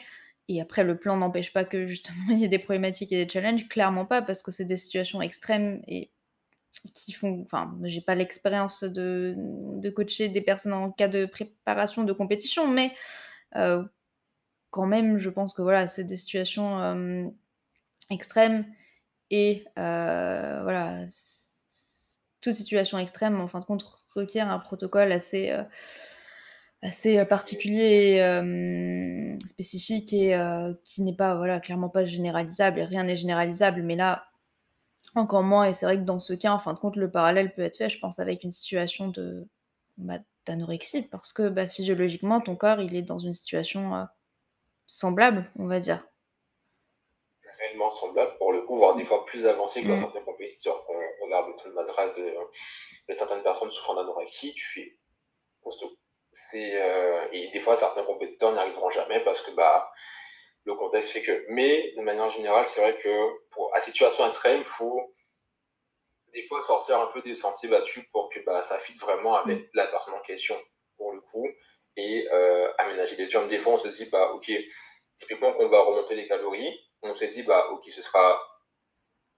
[0.49, 3.31] Et après, le plan n'empêche pas que justement il y ait des problématiques et des
[3.31, 6.11] challenges, clairement pas, parce que c'est des situations extrêmes et
[6.93, 7.41] qui font.
[7.43, 9.35] Enfin, j'ai pas l'expérience de,
[9.95, 12.93] coacher des personnes en cas de préparation de compétition, mais
[13.55, 13.83] euh,
[14.71, 17.31] quand même, je pense que voilà, c'est des situations
[18.09, 18.65] extrêmes
[19.29, 21.05] et euh, voilà,
[22.41, 25.63] toute situation extrême, en fin de compte, requiert un protocole assez, euh,
[26.83, 30.37] assez particulier, euh, spécifique et
[30.83, 32.79] qui n'est pas, voilà, clairement pas généralisable.
[32.79, 34.25] Et rien n'est généralisable, mais là,
[35.15, 35.65] encore moins.
[35.65, 37.77] Et c'est vrai que dans ce cas, en fin de compte, le parallèle peut être
[37.77, 39.47] fait, je pense, avec une situation de
[39.97, 44.07] bah, d'anorexie, parce que bah, physiologiquement, ton corps, il est dans une situation
[44.85, 46.05] semblable, on va dire
[47.63, 50.01] réellement semblable pour le coup, voire des fois plus avancé que dans mm.
[50.01, 50.85] certains compétiteurs.
[50.89, 52.33] On regarde tout le madras de,
[53.09, 54.97] de certaines personnes souffrant d'anorexie, tu fais
[56.33, 59.91] C'est, euh, et des fois, certains compétiteurs n'y arriveront jamais parce que bah,
[60.65, 61.45] le contexte fait que.
[61.49, 65.13] Mais de manière générale, c'est vrai que pour, à situation extrême, il faut
[66.33, 69.59] des fois sortir un peu des sentiers battus pour que bah, ça fitte vraiment avec
[69.59, 69.69] mm.
[69.75, 70.59] la personne en question,
[70.97, 71.47] pour le coup,
[71.95, 73.47] et euh, aménager les jumps.
[73.49, 74.51] Des fois, on se dit, bah, ok,
[75.17, 78.41] typiquement qu'on va remonter les calories, on s'est dit, bah, ok, ce sera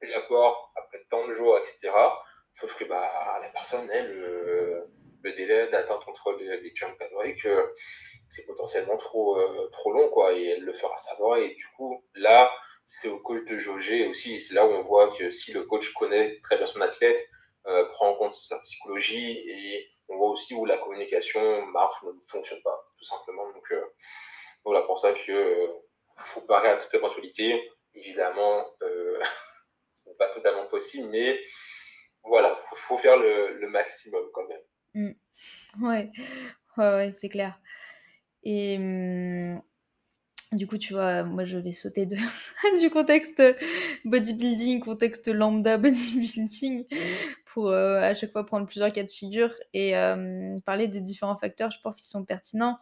[0.02, 1.92] l'apport après tant de jours, etc.
[2.54, 4.14] Sauf que bah, la personne, elle,
[5.26, 7.68] le, délai d'attente entre les, les caloriques, euh,
[8.30, 11.38] c'est potentiellement trop, euh, trop long, quoi, et elle le fera savoir.
[11.38, 12.52] Et du coup, là,
[12.86, 14.40] c'est au coach de jauger aussi.
[14.40, 17.20] C'est là où on voit que si le coach connaît très bien son athlète,
[17.68, 22.14] euh, prend en compte sa psychologie, et on voit aussi où la communication marche ou
[22.14, 23.52] ne fonctionne pas, tout simplement.
[23.52, 23.74] Donc,
[24.64, 25.70] voilà, pour ça que
[26.18, 27.70] faut parer à toute éventualité.
[27.94, 29.20] Évidemment, euh,
[29.94, 31.40] ce n'est pas totalement possible, mais
[32.24, 34.62] voilà, il faut, faire le, maximum quand même.
[34.96, 35.12] Mmh.
[35.82, 36.12] Ouais,
[36.78, 37.60] ouais, c'est clair.
[38.44, 39.62] Et mmh,
[40.54, 42.16] du coup, tu vois, moi je vais sauter de,
[42.80, 43.44] du contexte
[44.06, 46.86] bodybuilding, contexte lambda bodybuilding,
[47.48, 49.94] pour euh, à chaque fois prendre plusieurs cas de figure et
[50.66, 52.80] parler des différents facteurs, je pense, qui sont pertinents.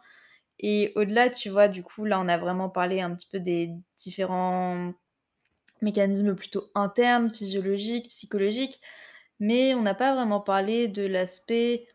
[0.60, 3.70] Et au-delà, tu vois, du coup, là, on a vraiment parlé un petit peu des
[3.96, 4.92] différents
[5.82, 8.80] mécanismes plutôt internes, physiologiques, psychologiques,
[9.40, 11.86] mais on n'a pas vraiment parlé de l'aspect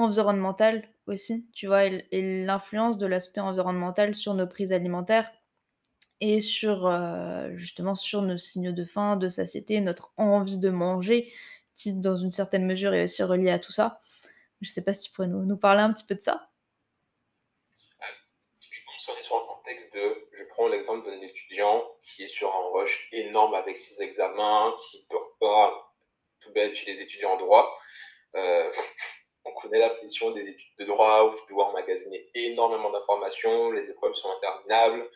[0.00, 5.30] environnemental aussi, tu vois, et, l'influence de l'aspect environnemental sur nos prises alimentaires
[6.20, 11.32] et sur euh, justement sur nos signaux de faim, de satiété, notre envie de manger,
[11.74, 14.00] qui dans une certaine mesure est aussi reliée à tout ça.
[14.60, 16.50] Je sais pas si tu pourrais nous parler un petit peu de ça
[19.08, 22.78] on est sur un contexte de, je prends l'exemple d'un étudiant qui est sur un
[22.78, 25.94] rush énorme avec ses examens, qui peut pas
[26.40, 27.78] tout bête chez les étudiants en droit.
[28.34, 28.70] Euh,
[29.44, 33.88] on connaît la pression des études de droit où tu dois emmagasiner énormément d'informations, les
[33.90, 35.10] épreuves sont interminables.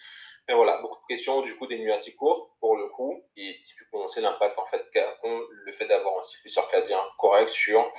[0.48, 3.22] Mais voilà, beaucoup de questions, du coup, des nuits assez courtes pour le coup.
[3.36, 7.90] Et typiquement, c'est l'impact en fait qu'a le fait d'avoir un cycle circadien correct sur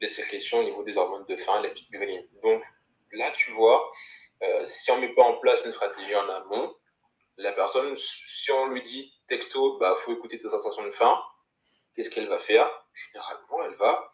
[0.00, 2.26] les sécrétions au niveau des hormones de faim, les petites grelines.
[2.42, 2.62] Donc
[3.12, 3.90] là, tu vois,
[4.42, 6.74] euh, si on ne met pas en place une stratégie en amont,
[7.36, 11.20] la personne, si on lui dit texto, bah, faut écouter tes sensations de faim,
[11.94, 12.68] qu'est-ce qu'elle va faire?
[12.94, 14.10] Généralement, elle va,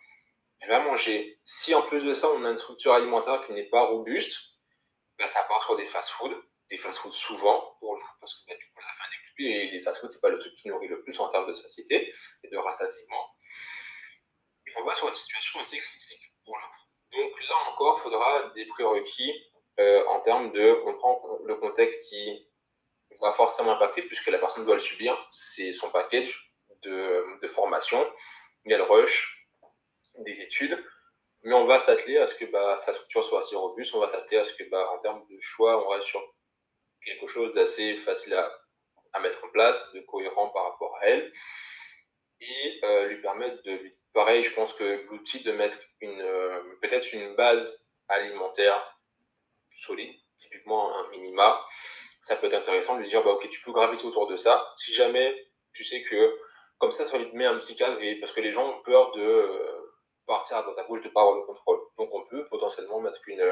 [0.61, 1.39] elle va manger.
[1.45, 4.37] Si en plus de ça, on a une structure alimentaire qui n'est pas robuste,
[5.19, 6.37] bah, ça part sur des fast-foods,
[6.71, 7.79] des fast-foods souvent,
[8.21, 10.39] parce que bah, du coup, la faim n'est plus, et les fast-foods, c'est pas le
[10.39, 12.13] truc qui nourrit le plus en termes de satiété
[12.45, 13.35] et de rassasiement.
[14.67, 16.57] Et on va sur une situation assez critique pour
[17.13, 22.09] Donc là encore, il faudra des prérequis euh, en termes de, on prend le contexte
[22.09, 22.47] qui
[23.21, 28.07] va forcément impacter puisque la personne doit le subir, c'est son package de, formation,
[28.67, 29.40] elle rush,
[30.25, 30.83] des études,
[31.43, 34.11] mais on va s'atteler à ce que bah, sa structure soit assez robuste, on va
[34.11, 36.23] s'atteler à ce que bah, en termes de choix, on reste sur
[37.05, 38.53] quelque chose d'assez facile à,
[39.13, 41.33] à, mettre en place, de cohérent par rapport à elle,
[42.41, 43.97] et euh, lui permettre de lui...
[44.13, 48.99] Pareil, je pense que l'outil de mettre une euh, peut-être une base alimentaire
[49.85, 51.65] solide, typiquement un minima,
[52.23, 54.75] ça peut être intéressant de lui dire, bah, ok, tu peux graviter autour de ça.
[54.77, 56.37] Si jamais tu sais que
[56.79, 59.13] comme ça, ça lui met un petit cadre, et, parce que les gens ont peur
[59.13, 59.80] de euh,
[60.31, 61.81] partir à droite à gauche, de pas avoir le contrôle.
[61.99, 63.45] Donc on peut potentiellement mettre une,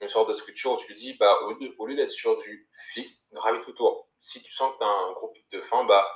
[0.00, 3.68] une sorte de structure où tu dis, bah, au, lieu, d'être sur du fixe, gravite
[3.68, 4.08] autour.
[4.20, 6.06] Si tu sens que tu as un gros pic de faim, bah,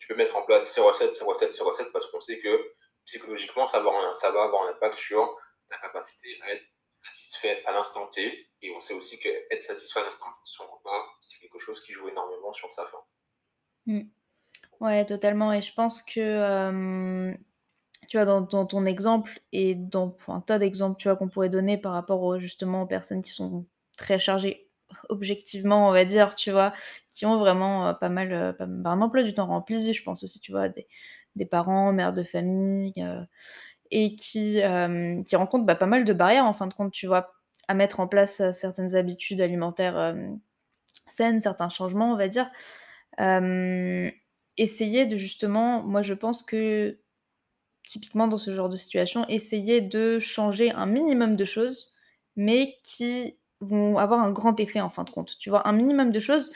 [0.00, 2.72] tu peux mettre en place ces recettes, ces recettes, ces recettes, parce qu'on sait que
[3.04, 5.36] psychologiquement, ça va, ça va avoir un impact sur
[5.68, 8.48] ta capacité à être satisfait à l'instant T.
[8.62, 11.92] Et on sait aussi qu'être satisfait à l'instant T son repas, c'est quelque chose qui
[11.92, 13.04] joue énormément sur sa faim.
[13.86, 14.02] Mm.
[14.80, 15.52] Ouais, totalement.
[15.52, 17.34] Et je pense que,
[18.12, 21.78] tu vois, dans, ton exemple et dans un tas d'exemples, tu vois, qu'on pourrait donner
[21.78, 23.64] par rapport justement aux personnes qui sont
[23.96, 24.68] très chargées
[25.08, 26.74] objectivement, on va dire, tu vois,
[27.08, 29.94] qui ont vraiment pas mal, bah, un emploi du temps rempli.
[29.94, 32.92] Je pense aussi, tu vois, des, parents, mères de famille,
[33.90, 34.60] et qui,
[35.26, 37.32] qui rencontrent bah, pas mal de barrières, en fin de compte, tu vois,
[37.66, 40.14] à mettre en place certaines habitudes alimentaires
[41.06, 42.50] saines, certains changements, on va dire.
[44.58, 46.98] essayer de justement, moi je pense que
[47.84, 51.92] typiquement dans ce genre de situation, essayer de changer un minimum de choses,
[52.36, 55.38] mais qui vont avoir un grand effet en fin de compte.
[55.38, 56.52] Tu vois, un minimum de choses,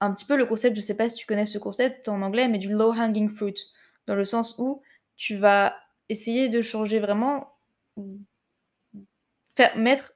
[0.00, 2.48] un petit peu le concept, je sais pas si tu connais ce concept en anglais,
[2.48, 3.72] mais du low hanging fruit,
[4.06, 4.82] dans le sens où
[5.16, 5.76] tu vas
[6.08, 7.52] essayer de changer vraiment,
[9.54, 10.12] faire, mettre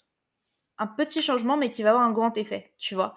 [0.79, 3.15] un petit changement, mais qui va avoir un grand effet, tu vois.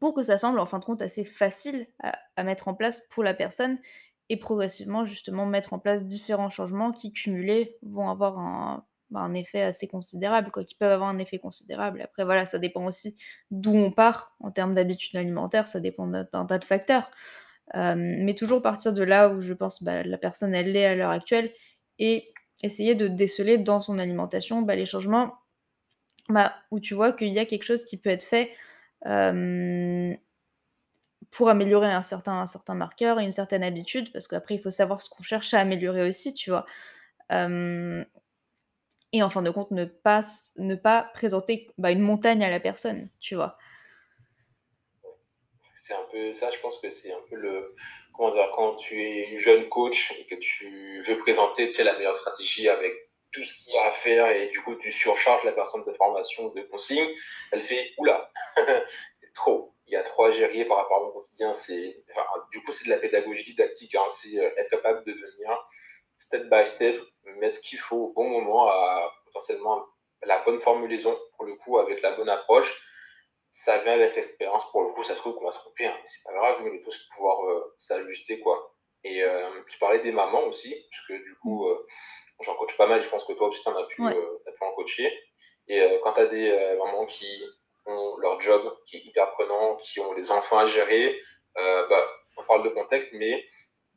[0.00, 3.22] pour que ça semble, en fin de compte, assez facile à, mettre en place pour
[3.22, 3.78] la personne
[4.28, 9.34] et progressivement, justement, mettre en place différents changements qui, cumulés, vont avoir un, bah, un
[9.34, 12.00] effet assez considérable, quoi, qui peuvent avoir un effet considérable.
[12.02, 13.16] Après, voilà, ça dépend aussi
[13.50, 17.10] d'où on part en termes d'habitudes alimentaires, ça dépend d'un tas de facteurs
[17.74, 21.10] mais toujours partir de là où je pense bah, la personne elle est à l'heure
[21.10, 21.52] actuelle
[21.98, 22.32] et
[22.62, 25.34] essayer de déceler dans son alimentation bah, les changements
[26.28, 28.52] bah, où tu vois qu'il y a quelque chose qui peut être fait
[31.34, 34.70] pour améliorer un certain, un certain marqueur et une certaine habitude, parce qu'après il faut
[34.70, 36.64] savoir ce qu'on cherche à améliorer aussi, tu vois.
[37.30, 40.22] et en fin de compte, ne pas,
[40.56, 43.58] ne pas présenter une montagne à la personne, tu vois
[45.84, 47.74] c'est un peu ça, je pense que c'est un peu le.
[48.14, 51.94] Comment dire, quand tu es jeune coach et que tu veux présenter tu sais, la
[51.94, 52.92] meilleure stratégie avec
[53.32, 55.92] tout ce qu'il y a à faire et du coup tu surcharges la personne de
[55.92, 57.08] formation, de consigne,
[57.52, 58.30] elle fait oula,
[59.34, 59.73] trop.
[59.86, 61.52] Il y a trop à gérer par rapport à mon quotidien.
[61.54, 63.94] C'est, enfin, du coup, c'est de la pédagogie didactique.
[63.94, 64.06] Hein.
[64.08, 65.68] C'est euh, être capable de venir
[66.18, 67.00] step by step,
[67.36, 69.84] mettre ce qu'il faut au bon moment à potentiellement
[70.22, 72.82] la bonne formulaison pour le coup avec la bonne approche
[73.54, 74.68] ça vient avec l'expérience.
[74.72, 76.56] Pour le coup, ça se trouve qu'on va se tromper, hein, mais c'est pas grave,
[76.62, 78.74] mais il faut pouvoir euh, s'ajuster, quoi.
[79.04, 81.86] Et euh, tu parlais des mamans aussi, parce que du coup, euh,
[82.40, 85.12] j'en coach pas mal, je pense que toi aussi, tu en as pu, en coacher.
[85.68, 87.42] Et quand tu as des mamans qui
[87.86, 91.20] ont leur job qui est hyper prenant, qui ont les enfants à gérer,
[91.56, 93.44] bah, on parle de contexte, mais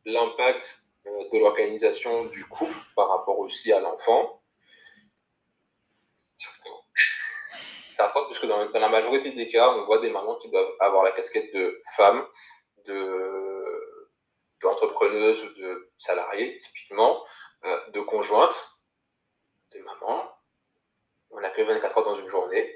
[0.06, 4.42] l'impact de l'organisation du couple par rapport aussi à l'enfant,
[7.98, 10.72] c'est atroce parce que dans, la majorité des cas, on voit des mamans qui doivent
[10.80, 12.26] avoir la casquette de femme,
[12.86, 14.14] de
[14.62, 17.24] d'entrepreneuse de salariée, typiquement,
[17.66, 18.72] euh, de conjointe,
[19.72, 20.32] de maman.
[21.30, 22.76] On a que 24 heures dans une journée.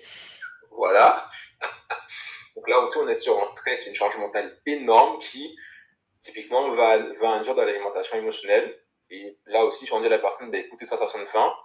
[0.82, 1.30] Voilà.
[2.56, 5.56] Donc là aussi, on est sur un stress, une charge mentale énorme qui,
[6.22, 10.88] typiquement, va, induire dans l'alimentation émotionnelle Et là aussi, dit à la personne, bah, écoutez,
[10.88, 11.56] sensation de faim,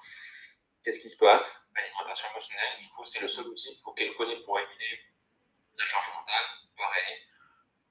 [0.84, 1.72] qu'est-ce qui se passe?
[1.74, 5.00] L'alimentation émotionnelle, du coup, c'est le seul outil qu'elle connaisse pour réguler
[5.78, 6.46] la charge mentale.
[6.76, 7.16] Pareil,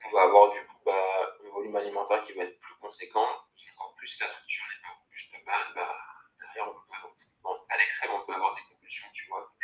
[0.06, 3.28] on va avoir du coup bah, un volume alimentaire qui va être plus conséquent.
[3.58, 5.98] Et encore plus la structure n'est pas plus de base, bah,
[6.40, 9.55] derrière, on peut avoir, à l'extrême, on peut avoir des conclusions, tu vois.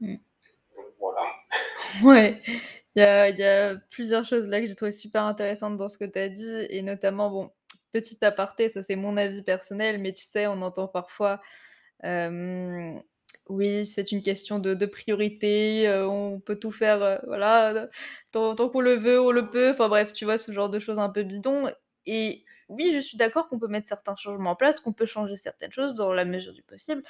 [0.00, 0.14] Mm.
[0.76, 1.22] donc voilà.
[2.04, 2.40] ouais.
[2.96, 5.88] Il y, a, il y a, plusieurs choses là que j'ai trouvé super intéressantes dans
[5.88, 7.52] ce que tu as dit, et notamment, bon,
[7.92, 11.40] petit aparté, ça c'est mon avis personnel, mais tu sais, on entend parfois,
[12.04, 12.92] euh,
[13.48, 17.88] oui, c'est une question de, de priorité, euh, on peut tout faire, euh, voilà,
[18.32, 20.78] tant, tant qu'on le veut, on le peut, enfin bref, tu vois, ce genre de
[20.80, 21.68] choses un peu bidon.
[22.06, 25.36] Et oui, je suis d'accord qu'on peut mettre certains changements en place, qu'on peut changer
[25.36, 27.02] certaines choses dans la mesure du possible,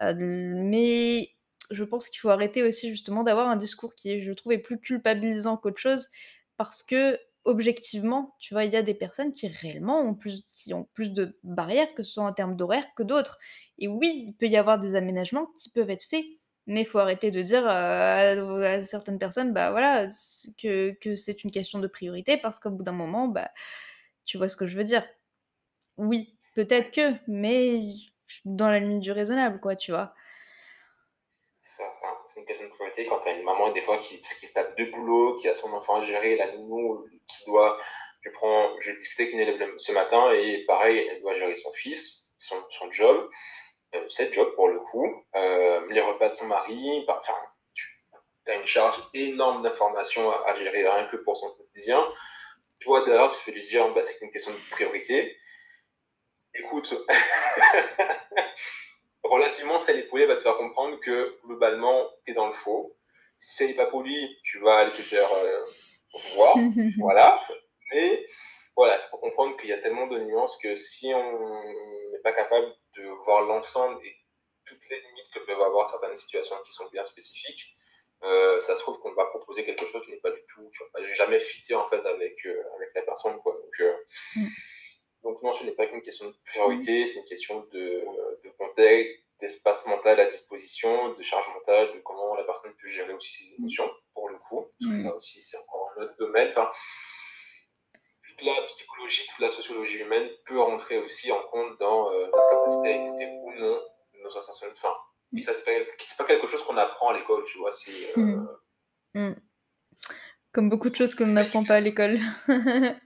[0.00, 1.30] mais
[1.74, 4.80] je pense qu'il faut arrêter aussi justement d'avoir un discours qui, je trouve, est plus
[4.80, 6.08] culpabilisant qu'autre chose,
[6.56, 10.72] parce que objectivement, tu vois, il y a des personnes qui réellement ont plus, qui
[10.74, 13.38] ont plus de barrières, que ce soit en termes d'horaire, que d'autres.
[13.78, 16.24] Et oui, il peut y avoir des aménagements qui peuvent être faits,
[16.66, 20.06] mais il faut arrêter de dire euh, à, certaines personnes, bah voilà,
[20.60, 23.50] que, que c'est une question de priorité, parce qu'au bout d'un moment, bah,
[24.24, 25.04] tu vois ce que je veux dire.
[25.98, 27.78] Oui, peut-être que, mais
[28.44, 30.14] dans la limite du raisonnable, quoi, tu vois
[32.48, 34.90] une de priorité quand tu as une maman des fois qui, qui se tape deux
[34.90, 37.78] boulots, qui a son enfant à gérer, la nounou qui doit.
[38.22, 41.72] Je prends, je discutais avec une élève ce matin et pareil, elle doit gérer son
[41.72, 43.28] fils, son, son job,
[43.94, 47.20] euh, cette job pour le coup, euh, les repas de son mari, enfin,
[48.46, 52.06] tu as une charge énorme d'informations à, gérer rien que pour son quotidien.
[52.80, 55.36] Tu vois, d'ailleurs, tu peux lui dire, bah, c'est une question de priorité.
[56.54, 56.94] Écoute,
[59.24, 62.96] relativement celle épaulée va te faire comprendre que globalement, tu es dans le faux.
[63.40, 65.64] Si elle n'est pas polie, tu vas aller te faire euh,
[66.36, 66.56] voir.
[66.98, 67.40] voilà.
[67.92, 68.26] Mais
[68.76, 71.62] voilà, c'est pour comprendre qu'il y a tellement de nuances que si on
[72.12, 74.16] n'est pas capable de voir l'ensemble et
[74.64, 77.76] toutes les limites que peuvent avoir certaines situations qui sont bien spécifiques,
[78.22, 80.78] euh, ça se trouve qu'on va proposer quelque chose qui n'est pas du tout, qui
[80.94, 83.38] va jamais fitter en fait avec, euh, avec la personne.
[83.42, 83.52] Quoi.
[83.52, 83.96] Donc,
[84.36, 84.46] mm.
[85.24, 88.04] Donc non, ce n'est pas qu'une question de priorité, c'est une question de,
[88.44, 93.12] de contexte, d'espace mental à disposition, de charge mentale, de comment la personne peut gérer
[93.14, 94.66] aussi ses émotions, pour le coup.
[94.80, 96.50] Là aussi, c'est encore un autre domaine.
[96.50, 96.70] Enfin,
[98.22, 102.50] toute la psychologie, toute la sociologie humaine peut rentrer aussi en compte dans euh, notre
[102.50, 103.80] capacité à écouter ou non
[104.22, 104.94] nos sensations de faim.
[105.36, 107.70] Et ça, c'est pas, quelque chose qu'on apprend à l'école, tu vois.
[108.16, 108.48] Euh, mm.
[109.14, 109.34] Mm.
[110.52, 112.18] Comme beaucoup de choses que l'on n'apprend pas à l'école.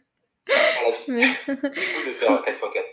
[1.09, 1.26] Mais...
[1.46, 2.88] C'est cool de faire 4x4.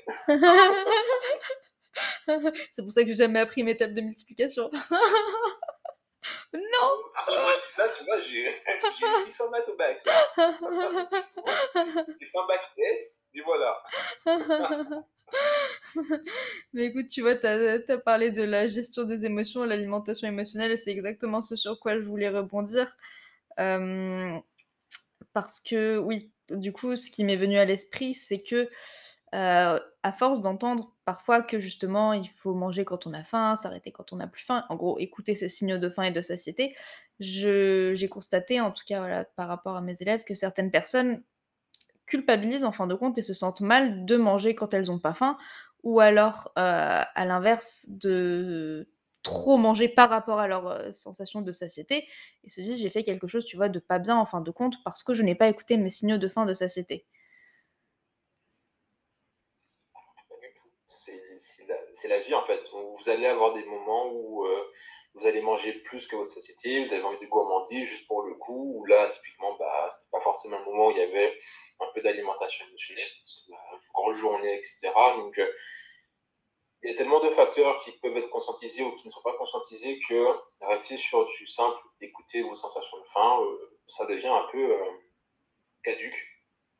[2.72, 4.70] c'est pour ça que j'ai jamais appris mes tables de multiplication.
[6.54, 8.50] non Après, moi, ça, tu vois, j'ai eu
[9.28, 10.02] 600 maths au bac.
[10.06, 10.12] j'ai
[12.26, 13.82] fait un bac S, et voilà.
[16.74, 20.72] Mais écoute, tu vois, tu as, as, parlé de la gestion des émotions, l'alimentation émotionnelle,
[20.72, 22.92] et c'est exactement ce sur quoi je voulais rebondir.
[23.60, 24.38] Euh,
[25.34, 28.70] parce que, oui, du coup, ce qui m'est venu à l'esprit, c'est que
[29.34, 33.92] euh, à force d'entendre parfois que justement il faut manger quand on a faim, s'arrêter
[33.92, 36.76] quand on n'a plus faim, en gros écouter ces signaux de faim et de satiété,
[37.20, 41.22] j'ai constaté en tout cas par rapport à mes élèves que certaines personnes
[42.06, 45.14] culpabilisent en fin de compte et se sentent mal de manger quand elles n'ont pas
[45.14, 45.38] faim,
[45.84, 48.88] ou alors euh, à l'inverse de
[49.26, 52.08] trop manger par rapport à leur euh, sensation de satiété
[52.44, 54.52] et se disent j'ai fait quelque chose tu vois de pas bien en fin de
[54.52, 57.06] compte parce que je n'ai pas écouté mes signaux de faim de satiété.
[61.96, 62.62] c'est la vie en fait.
[62.72, 64.72] Vous allez avoir des moments où euh,
[65.16, 68.36] vous allez manger plus que votre société, vous avez envie de gourmandise juste pour le
[68.36, 71.34] coup, où là, typiquement, bah, c'est pas forcément un moment où il y avait
[71.80, 74.94] un peu d'alimentation émotionnelle, parce que bah, grosse journée, etc.
[75.16, 75.50] Donc, euh,
[76.86, 79.36] il y a tellement de facteurs qui peuvent être conscientisés ou qui ne sont pas
[79.38, 80.28] conscientisés que
[80.62, 84.78] rester sur du simple, écouter vos sensations de faim, euh, ça devient un peu
[85.84, 86.16] caduque,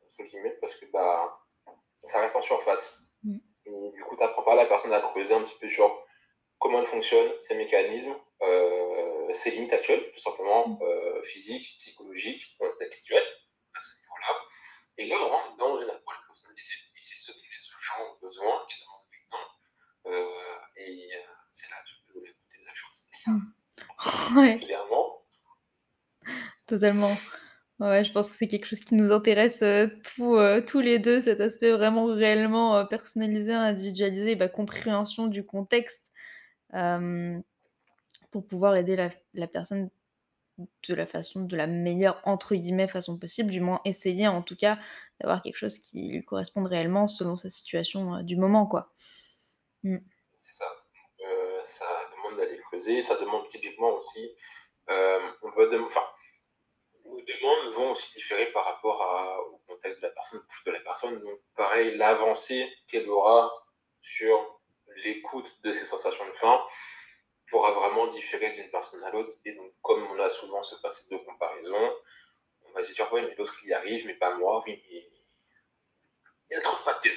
[0.04, 1.40] entre guillemets, parce que bah,
[2.04, 3.02] ça reste en surface.
[3.24, 3.38] Mm.
[3.66, 6.06] Et du coup, tu n'apprends pas la personne à creuser un petit peu sur
[6.60, 10.80] comment elle fonctionne, ses mécanismes, euh, ses limites actuelles, tout simplement, mm.
[10.84, 13.28] euh, physiques, psychologiques, textuelles,
[13.74, 14.40] à ce niveau-là.
[14.98, 16.76] Et là, on rentre dans une approche personnalisée.
[16.96, 19.50] Et c'est ce que les gens ont besoin, qui demandent du temps.
[20.08, 21.20] Euh, et euh,
[21.52, 23.08] c'est là que tu peux écouter la chose.
[23.12, 23.32] C'est ça.
[23.32, 23.54] Mm.
[24.36, 24.60] Ouais.
[24.60, 25.22] Clairement.
[26.68, 27.16] Totalement.
[27.80, 31.00] Ouais, je pense que c'est quelque chose qui nous intéresse, euh, tous, euh, tous les
[31.00, 36.12] deux, cet aspect vraiment réellement, euh, personnalisé, individualisé, bah, compréhension du contexte,
[38.32, 39.90] pour pouvoir aider la la personne
[40.88, 44.56] de la façon de la «meilleure» entre guillemets façon possible, du moins essayer en tout
[44.58, 44.80] cas
[45.22, 48.94] d'avoir quelque chose qui lui corresponde réellement selon sa situation, du moment quoi.
[49.84, 49.98] Mmh.
[53.02, 54.36] Ça demande typiquement aussi,
[54.88, 56.06] hem, on va enfin,
[57.06, 59.00] nos demandes vont aussi différer par rapport
[59.52, 63.52] au contexte de la personne de la personne, donc pareil, l'avancée qu'elle aura
[64.02, 64.60] sur
[65.04, 66.62] l'écoute de ses sensations de faim
[67.50, 71.12] pourra vraiment différer d'une personne à l'autre et donc comme on a souvent ce principe
[71.12, 71.96] de comparaison,
[72.64, 74.64] on va se dire: «Ouais, mais l'autre il y arrive, mais pas moi».
[74.68, 75.04] Oui, mais
[76.50, 77.14] il y a trop de facteurs.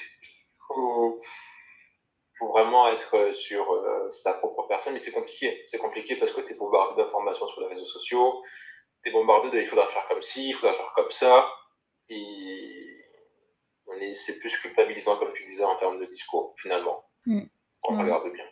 [2.38, 5.64] Faut vraiment être, heu, sur, heu, sa propre personne, mais c'est compliqué.
[5.68, 8.42] C'est compliqué parce que tu es bombardé d'informations sur les réseaux sociaux,
[9.04, 11.48] tu es bombardé de: «Il faudra faire comme ci, il faudra faire comme ça»
[12.10, 12.94] et
[14.14, 17.48] c'est plus culpabilisant comme tu disais en termes de discours finalement, Mmh.
[17.84, 17.98] on Ouais.
[18.04, 18.44] regarde bien.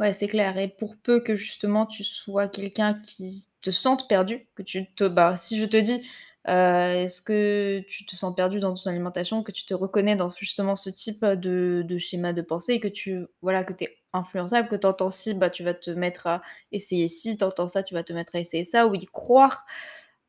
[0.00, 4.48] Ouais, c'est clair et pour peu que justement tu sois quelqu'un qui te sente perdu,
[4.54, 6.08] que tu te bah, si je te dis,
[6.48, 10.30] heu: «Est-ce que tu te sens perdu dans ton alimentation?» que tu te reconnais dans
[10.30, 14.86] justement ce type, de schéma de pensée que tu voilà, que es influençable, que tu
[14.86, 18.04] entends ci, bah, tu vas te mettre à essayer ci, tu entends ça, tu vas
[18.04, 19.64] te mettre à essayer ça ou y croire,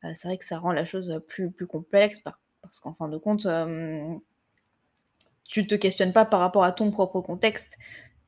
[0.04, 3.08] heu, c'est vrai que ça rend la chose, heu, plus complexe par parce qu'en fin
[3.08, 3.46] de compte,
[5.44, 7.76] tu te questionnes pas par rapport à ton propre contexte.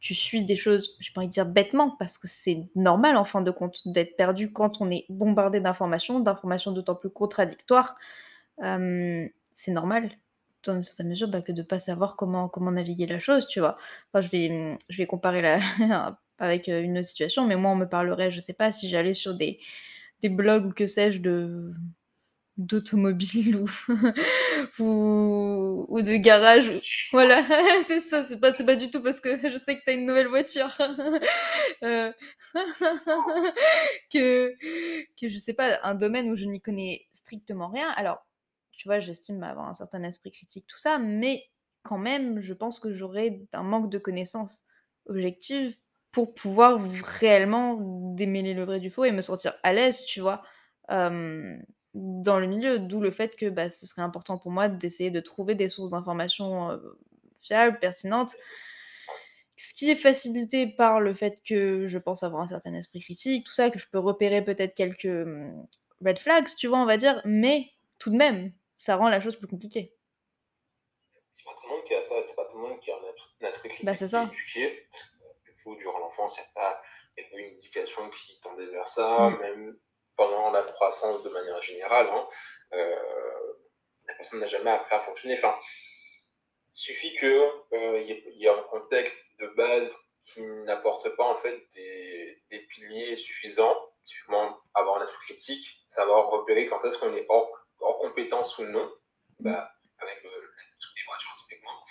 [0.06, 3.24] Tu suis des choses, j'ai pas envie de dire bêtement, parce que c'est normal en
[3.24, 7.96] fin de compte d'être perdu quand on est bombardé d'informations, d'informations d'autant plus contradictoires.
[9.52, 10.10] C'est normal
[10.64, 13.60] dans une certaine mesure, bah, que de pas savoir comment comment naviguer la chose, tu
[13.60, 13.76] vois?
[14.12, 15.58] Enfin, je vais, je vais comparer la
[16.38, 19.14] avec, heu, une autre situation, mais moi, on me parlerait, je sais pas, si j'allais
[19.14, 19.58] sur des
[20.22, 21.74] des blogs ou que sais-je de
[22.58, 23.66] d'automobile ou
[24.78, 26.70] ou ou de garage
[27.12, 27.42] voilà,
[27.86, 30.06] c'est ça, c'est pas pas du tout parce que je sais que tu as une
[30.06, 30.68] nouvelle voiture,
[31.84, 32.12] heu,
[34.12, 34.54] que
[35.20, 37.88] que je sais pas, un domaine où je n'y connais strictement rien.
[37.96, 38.26] Alors,
[38.72, 41.44] tu vois, j'estime avoir un certain esprit critique, tout ça, mais
[41.82, 44.62] quand même, je pense que j'aurais un manque de connaissances
[45.06, 45.76] objectives
[46.12, 46.80] pour pouvoir
[47.20, 47.78] réellement
[48.14, 50.42] démêler le vrai du faux et me sentir à l'aise, tu vois?
[51.96, 55.20] Dans le milieu, d'où le fait que, bah, ce serait important pour moi d'essayer de
[55.20, 56.98] trouver des sources d'informations, heu,
[57.42, 58.34] fiables, pertinentes.
[59.58, 63.46] Ce qui est facilité par le fait que je pense avoir un certain esprit critique,
[63.46, 65.66] tout ça, que je peux repérer peut-être quelques, mmh,
[66.04, 69.36] red flags, tu vois, on va dire, mais tout de même, ça rend la chose
[69.36, 69.94] plus compliquée.
[71.30, 72.96] C'est pas tout le monde qui a ça, c'est pas tout le monde qui a
[72.96, 74.26] un esprit Bah, critique c'est qui est ça.
[74.26, 74.88] éduqué.
[74.90, 75.04] Parce
[75.44, 76.82] que du coup, durant l'enfance, il y a pas
[77.16, 79.36] il y a pas une éducation qui tendait vers ça, Mmh.
[79.40, 79.78] même
[80.16, 82.28] pendant la croissance de manière générale, hein,
[82.74, 82.96] heu,
[84.06, 85.36] la personne n'a jamais appris à fonctionner.
[85.38, 85.54] Enfin,
[86.74, 89.94] il suffit que, il y ait il y ait un contexte de base
[90.24, 93.76] qui n'apporte pas en fait des piliers suffisants.
[94.04, 97.50] Typiquement, avoir un esprit critique, savoir repérer quand est-ce qu'on est hors
[98.00, 98.88] compétence ou non,
[99.40, 101.84] bah, avec, heu, les voitures typiquement.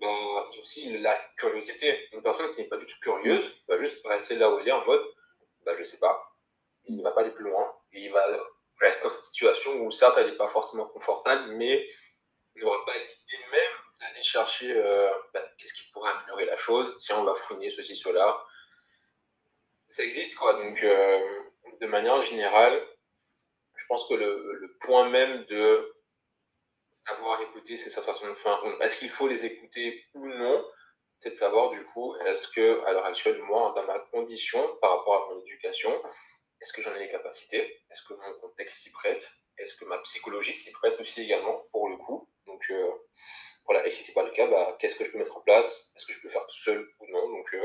[0.00, 2.08] Bah, y a aussi la curiosité.
[2.12, 4.72] Une personne qui n'est pas du tout curieuse va juste rester là où elle est
[4.72, 5.02] en mode:
[5.64, 6.22] «Bah, je sais pas».
[6.88, 8.24] Il va pas aller plus loin il va
[8.80, 11.88] rester dans cette situation où certes elle est pas forcément confortable, mais
[12.54, 16.96] il n'aura pas l'idée même d'aller chercher, heu, bah, qu'est-ce qui pourrait améliorer la chose?
[16.98, 18.44] Tiens, on va fouiner ceci, cela.
[19.88, 22.86] Ça existe quoi, donc heu, de manière générale,
[23.76, 25.94] je pense que le point même de
[26.92, 30.64] savoir écouter ses sensations de faim, est-ce qu'il faut les écouter ou non?
[31.20, 35.24] C'est de savoir du coup, est-ce qu'à l'heure actuelle, moi, dans ma condition, par rapport
[35.24, 35.90] à mon éducation,
[36.60, 37.82] est-ce que j'en ai les capacités?
[37.90, 39.28] Est-ce que mon contexte s'y prête?
[39.58, 42.28] Est-ce que ma psychologie s'y prête aussi également, pour le coup?
[42.46, 42.90] Donc heu,
[43.66, 45.92] voilà et si c'est pas le cas, bah, qu'est-ce que je peux mettre en place?
[45.96, 47.28] Est-ce que je peux faire tout seul ou non?
[47.30, 47.62] Donc heu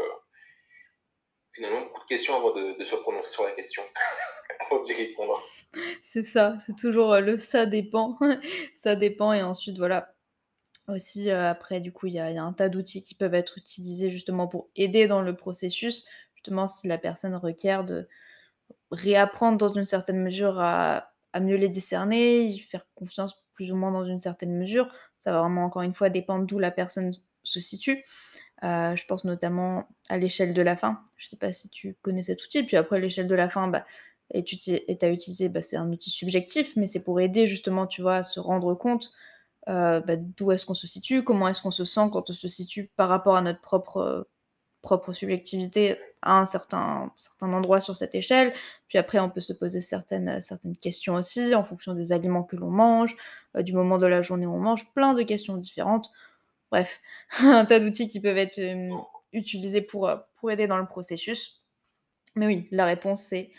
[1.54, 3.84] finalement, beaucoup de questions avant de se prononcer sur la question,
[4.60, 5.41] avant d'y répondre.
[6.02, 8.18] C'est ça, c'est toujours, heu, le «ça dépend»,
[8.76, 10.14] ça dépend et ensuite voilà.
[10.89, 14.48] Aussi, après du coup, il y a un tas d'outils qui peuvent être utilisés justement
[14.48, 16.06] pour aider dans le processus.
[16.36, 18.08] Justement, si la personne requiert de
[18.92, 21.10] réapprendre dans une certaine mesure à
[21.42, 24.88] mieux les discerner, y faire confiance plus ou moins dans une certaine mesure.
[25.18, 27.12] Ça va vraiment encore une fois dépendre d'où la personne
[27.44, 28.04] se situe.
[28.64, 31.02] Heu, je pense notamment à l'échelle de la faim.
[31.18, 32.64] Je sais pas si tu connais cet outil?
[32.64, 33.84] Puis après l'échelle de la faim, bah,
[34.32, 38.16] est à utiliser, bah, c'est un outil subjectif, mais c'est pour aider justement, tu vois,
[38.18, 39.12] à se rendre compte,
[39.70, 42.48] heu, bah, d'où est-ce qu'on se situe, comment est-ce qu'on se sent quand on se
[42.48, 44.28] situe par rapport à notre propre,
[44.84, 48.54] propre subjectivité à un certain certain endroit sur cette échelle.
[48.90, 52.58] Puis après on peut se poser certaines, certaines questions aussi en fonction des aliments que
[52.58, 53.16] l'on mange,
[53.58, 56.12] heu, du moment de la journée où on mange, plein de questions différentes.
[56.72, 57.02] Bref,
[57.42, 58.94] un tas d'outils qui peuvent être, hem,
[59.34, 61.62] utilisés pour, pour aider dans le processus.
[62.36, 63.52] Mais oui, la réponse c'est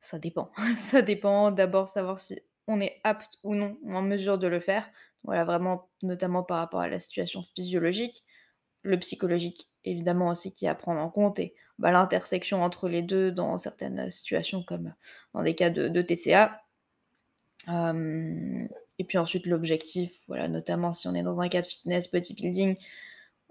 [0.00, 0.50] Ça dépend.
[0.76, 4.88] Ça dépend d'abord savoir si on est apte ou non en mesure de le faire.
[5.24, 8.24] Voilà, vraiment, notamment par rapport à la situation physiologique.
[8.86, 13.02] Le psychologique, évidemment aussi qui est à prendre en compte et bah, l'intersection entre les
[13.02, 14.94] 2 dans certaines situations comme
[15.34, 16.60] dans des cas de de TCA.
[18.98, 22.76] Et puis ensuite l'objectif, voilà, notamment si on est dans un cas de fitness, bodybuilding,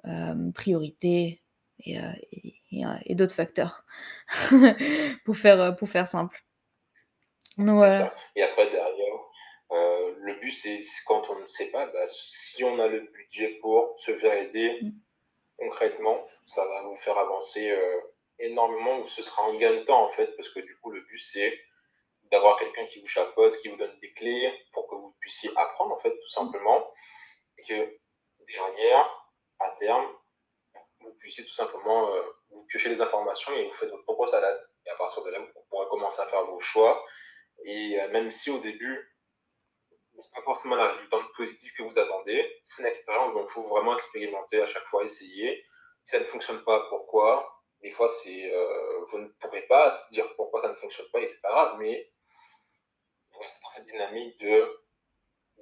[0.05, 1.43] hem, priorité
[1.86, 1.97] et
[2.31, 3.86] et et heu et d'autres facteurs
[5.25, 6.45] pour faire, heu, pour faire simple.
[7.57, 8.13] Donc voilà.
[8.36, 9.15] et après derrière,
[9.71, 13.57] heu, le but c'est quand on ne sait pas, bah, si on a le budget
[13.61, 14.89] pour se faire aider Mmh.
[15.57, 18.01] Concrètement, ça va vous faire avancer, heu,
[18.39, 21.19] énormément ce sera un gain de temps, en fait, parce que du coup, le but
[21.19, 21.59] c'est
[22.31, 25.95] d'avoir quelqu'un qui vous chapeaute, qui vous donne des clés pour que vous puissiez apprendre,
[25.95, 26.91] en fait, tout simplement
[27.57, 27.99] et que
[28.47, 30.07] derrière, à terme,
[31.01, 34.59] vous puissiez tout simplement, heu, vous piocher les informations et vous faites votre propre salade.
[34.85, 37.05] Et à partir de là, vous pourrez commencer à faire vos choix.
[37.63, 39.14] Et heu, même si au début
[40.36, 43.95] pas forcément la résultante positive que vous attendez, c'est une expérience, donc il faut vraiment
[43.95, 45.63] expérimenter à chaque fois, essayer.
[46.05, 47.51] Si ça ne fonctionne pas, pourquoi?
[47.81, 51.19] Des fois, c'est, heu, vous ne pourrez pas se dire pourquoi ça ne fonctionne pas
[51.21, 52.11] et c'est pas grave, mais
[53.39, 54.81] rester dans cette dynamique de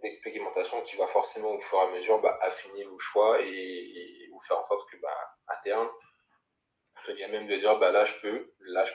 [0.01, 4.39] d'expérimentation qui va forcément au fur et à mesure, bah, affiner vos choix et vous
[4.41, 5.15] faire en sorte que, bah,
[5.47, 5.87] à terme,
[6.95, 8.93] vous soyez même de dire: «Bah, là, je peux, là, je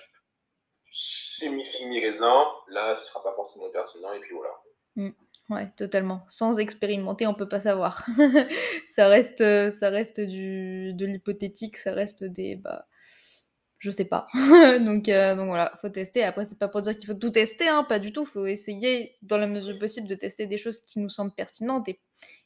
[0.90, 4.54] c'est mi figue mi raisin, là, ce sera pas forcément pertinent» et puis voilà.
[4.96, 5.10] Mmh.
[5.50, 6.24] Ouais, totalement.
[6.28, 8.04] Sans expérimenter, on peut pas savoir.
[8.88, 12.86] Ça reste, heu, ça reste du de l'hypothétique, ça reste des, bah,
[13.78, 14.28] je sais pas.
[14.80, 16.24] Donc heu, donc voilà, faut tester.
[16.24, 18.26] Après, c'est pas pour dire qu'il faut tout tester, hein, pas du tout.
[18.26, 22.00] Faut essayer, dans la mesure possible, de tester des choses qui nous semblent pertinentes et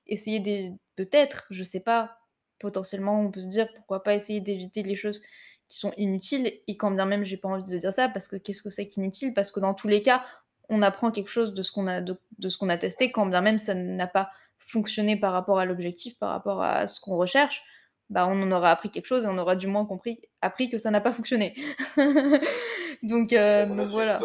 [0.07, 2.19] essayer des peut-être, je sais pas,
[2.61, 5.23] potentiellement, on peut se dire: «Pourquoi pas essayer d'éviter les choses
[5.69, 8.37] qui sont inutiles?» et quand bien même j'ai pas envie de dire ça, parce que
[8.37, 9.35] qu'est-ce que c'est qu'inutile?
[9.35, 10.23] Parce que dans tous les cas,
[10.69, 13.27] on apprend quelque chose de ce qu'on a de de ce qu'on a testé, quand
[13.27, 17.17] bien même ça n'a pas fonctionné par rapport à l'objectif, par rapport à ce qu'on
[17.17, 17.63] recherche,
[18.11, 20.79] bah, on en aura appris quelque chose et on aura du moins compris appris que
[20.79, 21.55] ça n'a pas fonctionné.
[23.03, 24.21] Donc de voilà.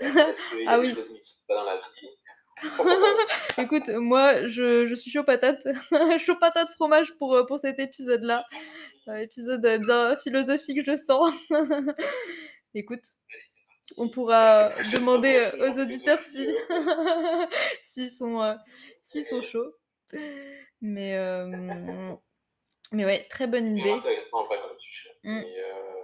[0.66, 0.94] Ah oui.
[1.48, 2.08] dans la vie?
[3.58, 5.66] Écoute, moi, je je suis chaud patate.
[6.18, 8.44] Chaud patate fromage pour, heu, pour cet épisode-là.
[9.06, 9.22] Parti.
[9.22, 11.32] épisode, bien philosophique, je sens.
[12.74, 13.02] Écoute,
[13.96, 16.56] on pourra qu'on demander, en aux auditeurs si heu
[17.82, 18.54] s'ils sont, heu,
[19.02, 19.74] s'ils sont chauds.
[22.92, 24.00] Mais ouais, très bonne idée.
[25.24, 25.42] Mmh.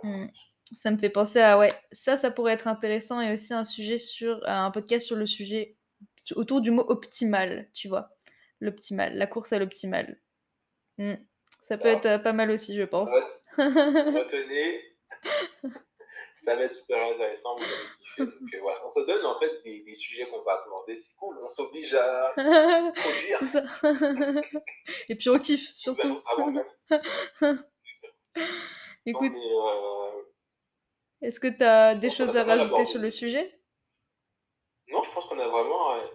[0.03, 0.27] Mmh.
[0.73, 3.99] Ça me fait penser à ouais, ça, ça pourrait être intéressant et aussi un sujet
[3.99, 5.77] sur un podcast sur le sujet
[6.37, 8.11] autour du mot optimal, tu vois?
[8.61, 10.19] L'optimal, la course à l'optimal.
[10.99, 11.15] Mmh.
[11.63, 13.11] Ça peut être, pas mal aussi, je pense.
[13.57, 14.83] retenez,
[16.45, 18.87] ça va être super intéressant, vous allez kiffer donc heu, voilà.
[18.87, 21.95] On se donne en fait des des sujets qu'on va aborder, c'est cool, on s'oblige
[21.95, 22.33] à
[22.95, 23.39] produire.
[23.41, 23.65] C'est ça.
[25.09, 26.21] Et puis on kiffe surtout.
[26.37, 26.45] C'est
[26.89, 27.53] ça.
[29.13, 30.25] Non Écoute, heu,
[31.23, 33.61] est-ce que tu as des choses à rajouter sur le sujet?
[34.89, 36.09] non, je pense qu'on a vraiment, heu,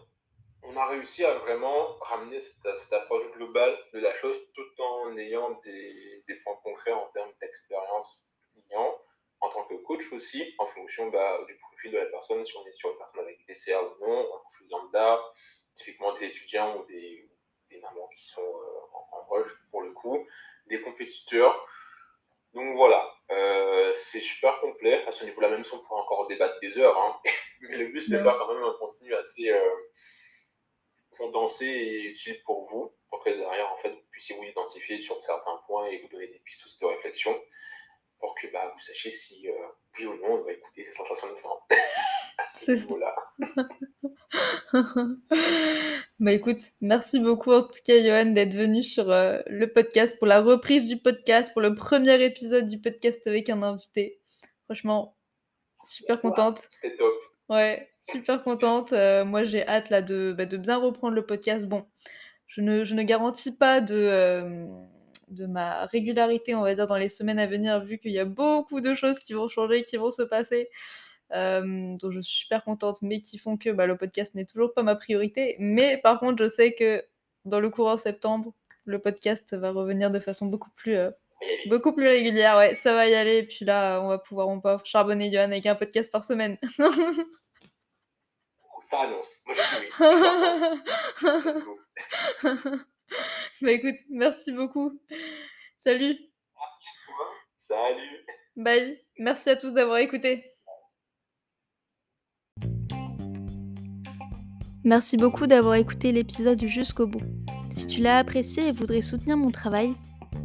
[0.64, 5.18] on a réussi à vraiment ramener cette cette approche globale de la chose, tout en
[5.18, 8.22] ayant des des points concrets en termes d'expérience
[8.54, 8.98] client,
[9.42, 12.66] en tant que coach aussi, en fonction, bah, du profil de la personne, si on
[12.68, 15.20] est sur une personne avec des TCA ou non, un profil lambda,
[15.76, 17.30] typiquement des étudiants ou des
[17.70, 18.68] des mamans qui sont, heu,
[19.12, 20.28] en rush pour le coup,
[20.68, 21.68] des compétiteurs.
[22.54, 25.06] Donc voilà, heu, c'est super complet.
[25.06, 27.20] À ce niveau-là, même si on pourrait encore débattre des heures, hein,
[27.62, 29.92] mais le but, c'est de faire quand même un contenu assez, heu,
[31.18, 35.22] condensé et utile pour vous, pour que derrière, en fait, vous puissiez vous identifier sur
[35.24, 37.40] certains points et vous donner des pistes aussi de réflexion
[38.20, 39.54] pour que, bah, vous sachiez si, heu,
[39.98, 41.76] oui ou non, on doit écouter ces sensations ce
[42.54, 43.16] C'est ça.
[46.20, 50.28] Bah, écoute, merci beaucoup en tout cas Johan d'être venu sur, heu, le podcast, pour
[50.28, 54.20] la reprise du podcast, pour le premier épisode du podcast avec un invité.
[54.66, 55.16] Franchement,
[55.86, 56.60] super contente.
[56.70, 57.14] c'était top.
[57.48, 61.66] Ouais, super contente, heu, moi j'ai hâte là de, bah, de bien reprendre le podcast.
[61.68, 61.88] Bon,
[62.48, 64.68] je ne je ne garantis pas de,
[65.30, 68.26] de ma régularité, on va dire, dans les semaines à venir, vu qu'il y a
[68.26, 70.70] beaucoup de choses qui vont changer, qui vont se passer,
[71.32, 74.74] hem, dont je suis super contente, mais qui font que, bah, le podcast n'est toujours
[74.74, 75.56] pas ma priorité.
[75.60, 77.04] Mais par contre, je sais que
[77.46, 78.54] dans le courant septembre,
[78.86, 81.14] le podcast va revenir de façon beaucoup plus, aller.
[81.68, 84.60] beaucoup plus régulière, ouais, ça va y aller et puis là, on va pouvoir on
[84.60, 86.58] va charbonner Johan avec un podcast par semaine.
[88.90, 89.44] Ça annonce.
[89.46, 89.68] Moi, je dis
[92.62, 92.68] oui,
[93.62, 94.99] Bah, écoute, merci beaucoup.
[95.78, 97.26] Salut, Merci à toi.
[97.57, 98.26] Salut.
[98.55, 98.99] bye.
[99.18, 100.43] Merci à tous d'avoir écouté.
[104.84, 107.22] Merci beaucoup d'avoir écouté l'épisode jusqu'au bout.
[107.70, 109.93] Si tu l'as apprécié et voudrais soutenir mon travail,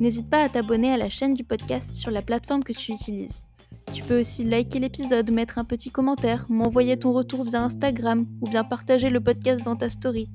[0.01, 3.45] n'hésite pas à t'abonner à la chaîne du podcast sur la plateforme que tu utilises.
[3.93, 8.49] Tu peux aussi liker l'épisode, mettre un petit commentaire, m'envoyer ton retour via Instagram ou
[8.49, 10.29] bien partager le podcast dans ta story.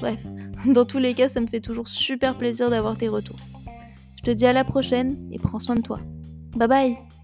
[0.00, 0.20] Bref,
[0.72, 3.38] dans tous les cas, ça me fait toujours super plaisir d'avoir tes retours.
[4.16, 6.00] Je te dis à la prochaine et prends soin de toi.
[6.56, 7.15] Bye bye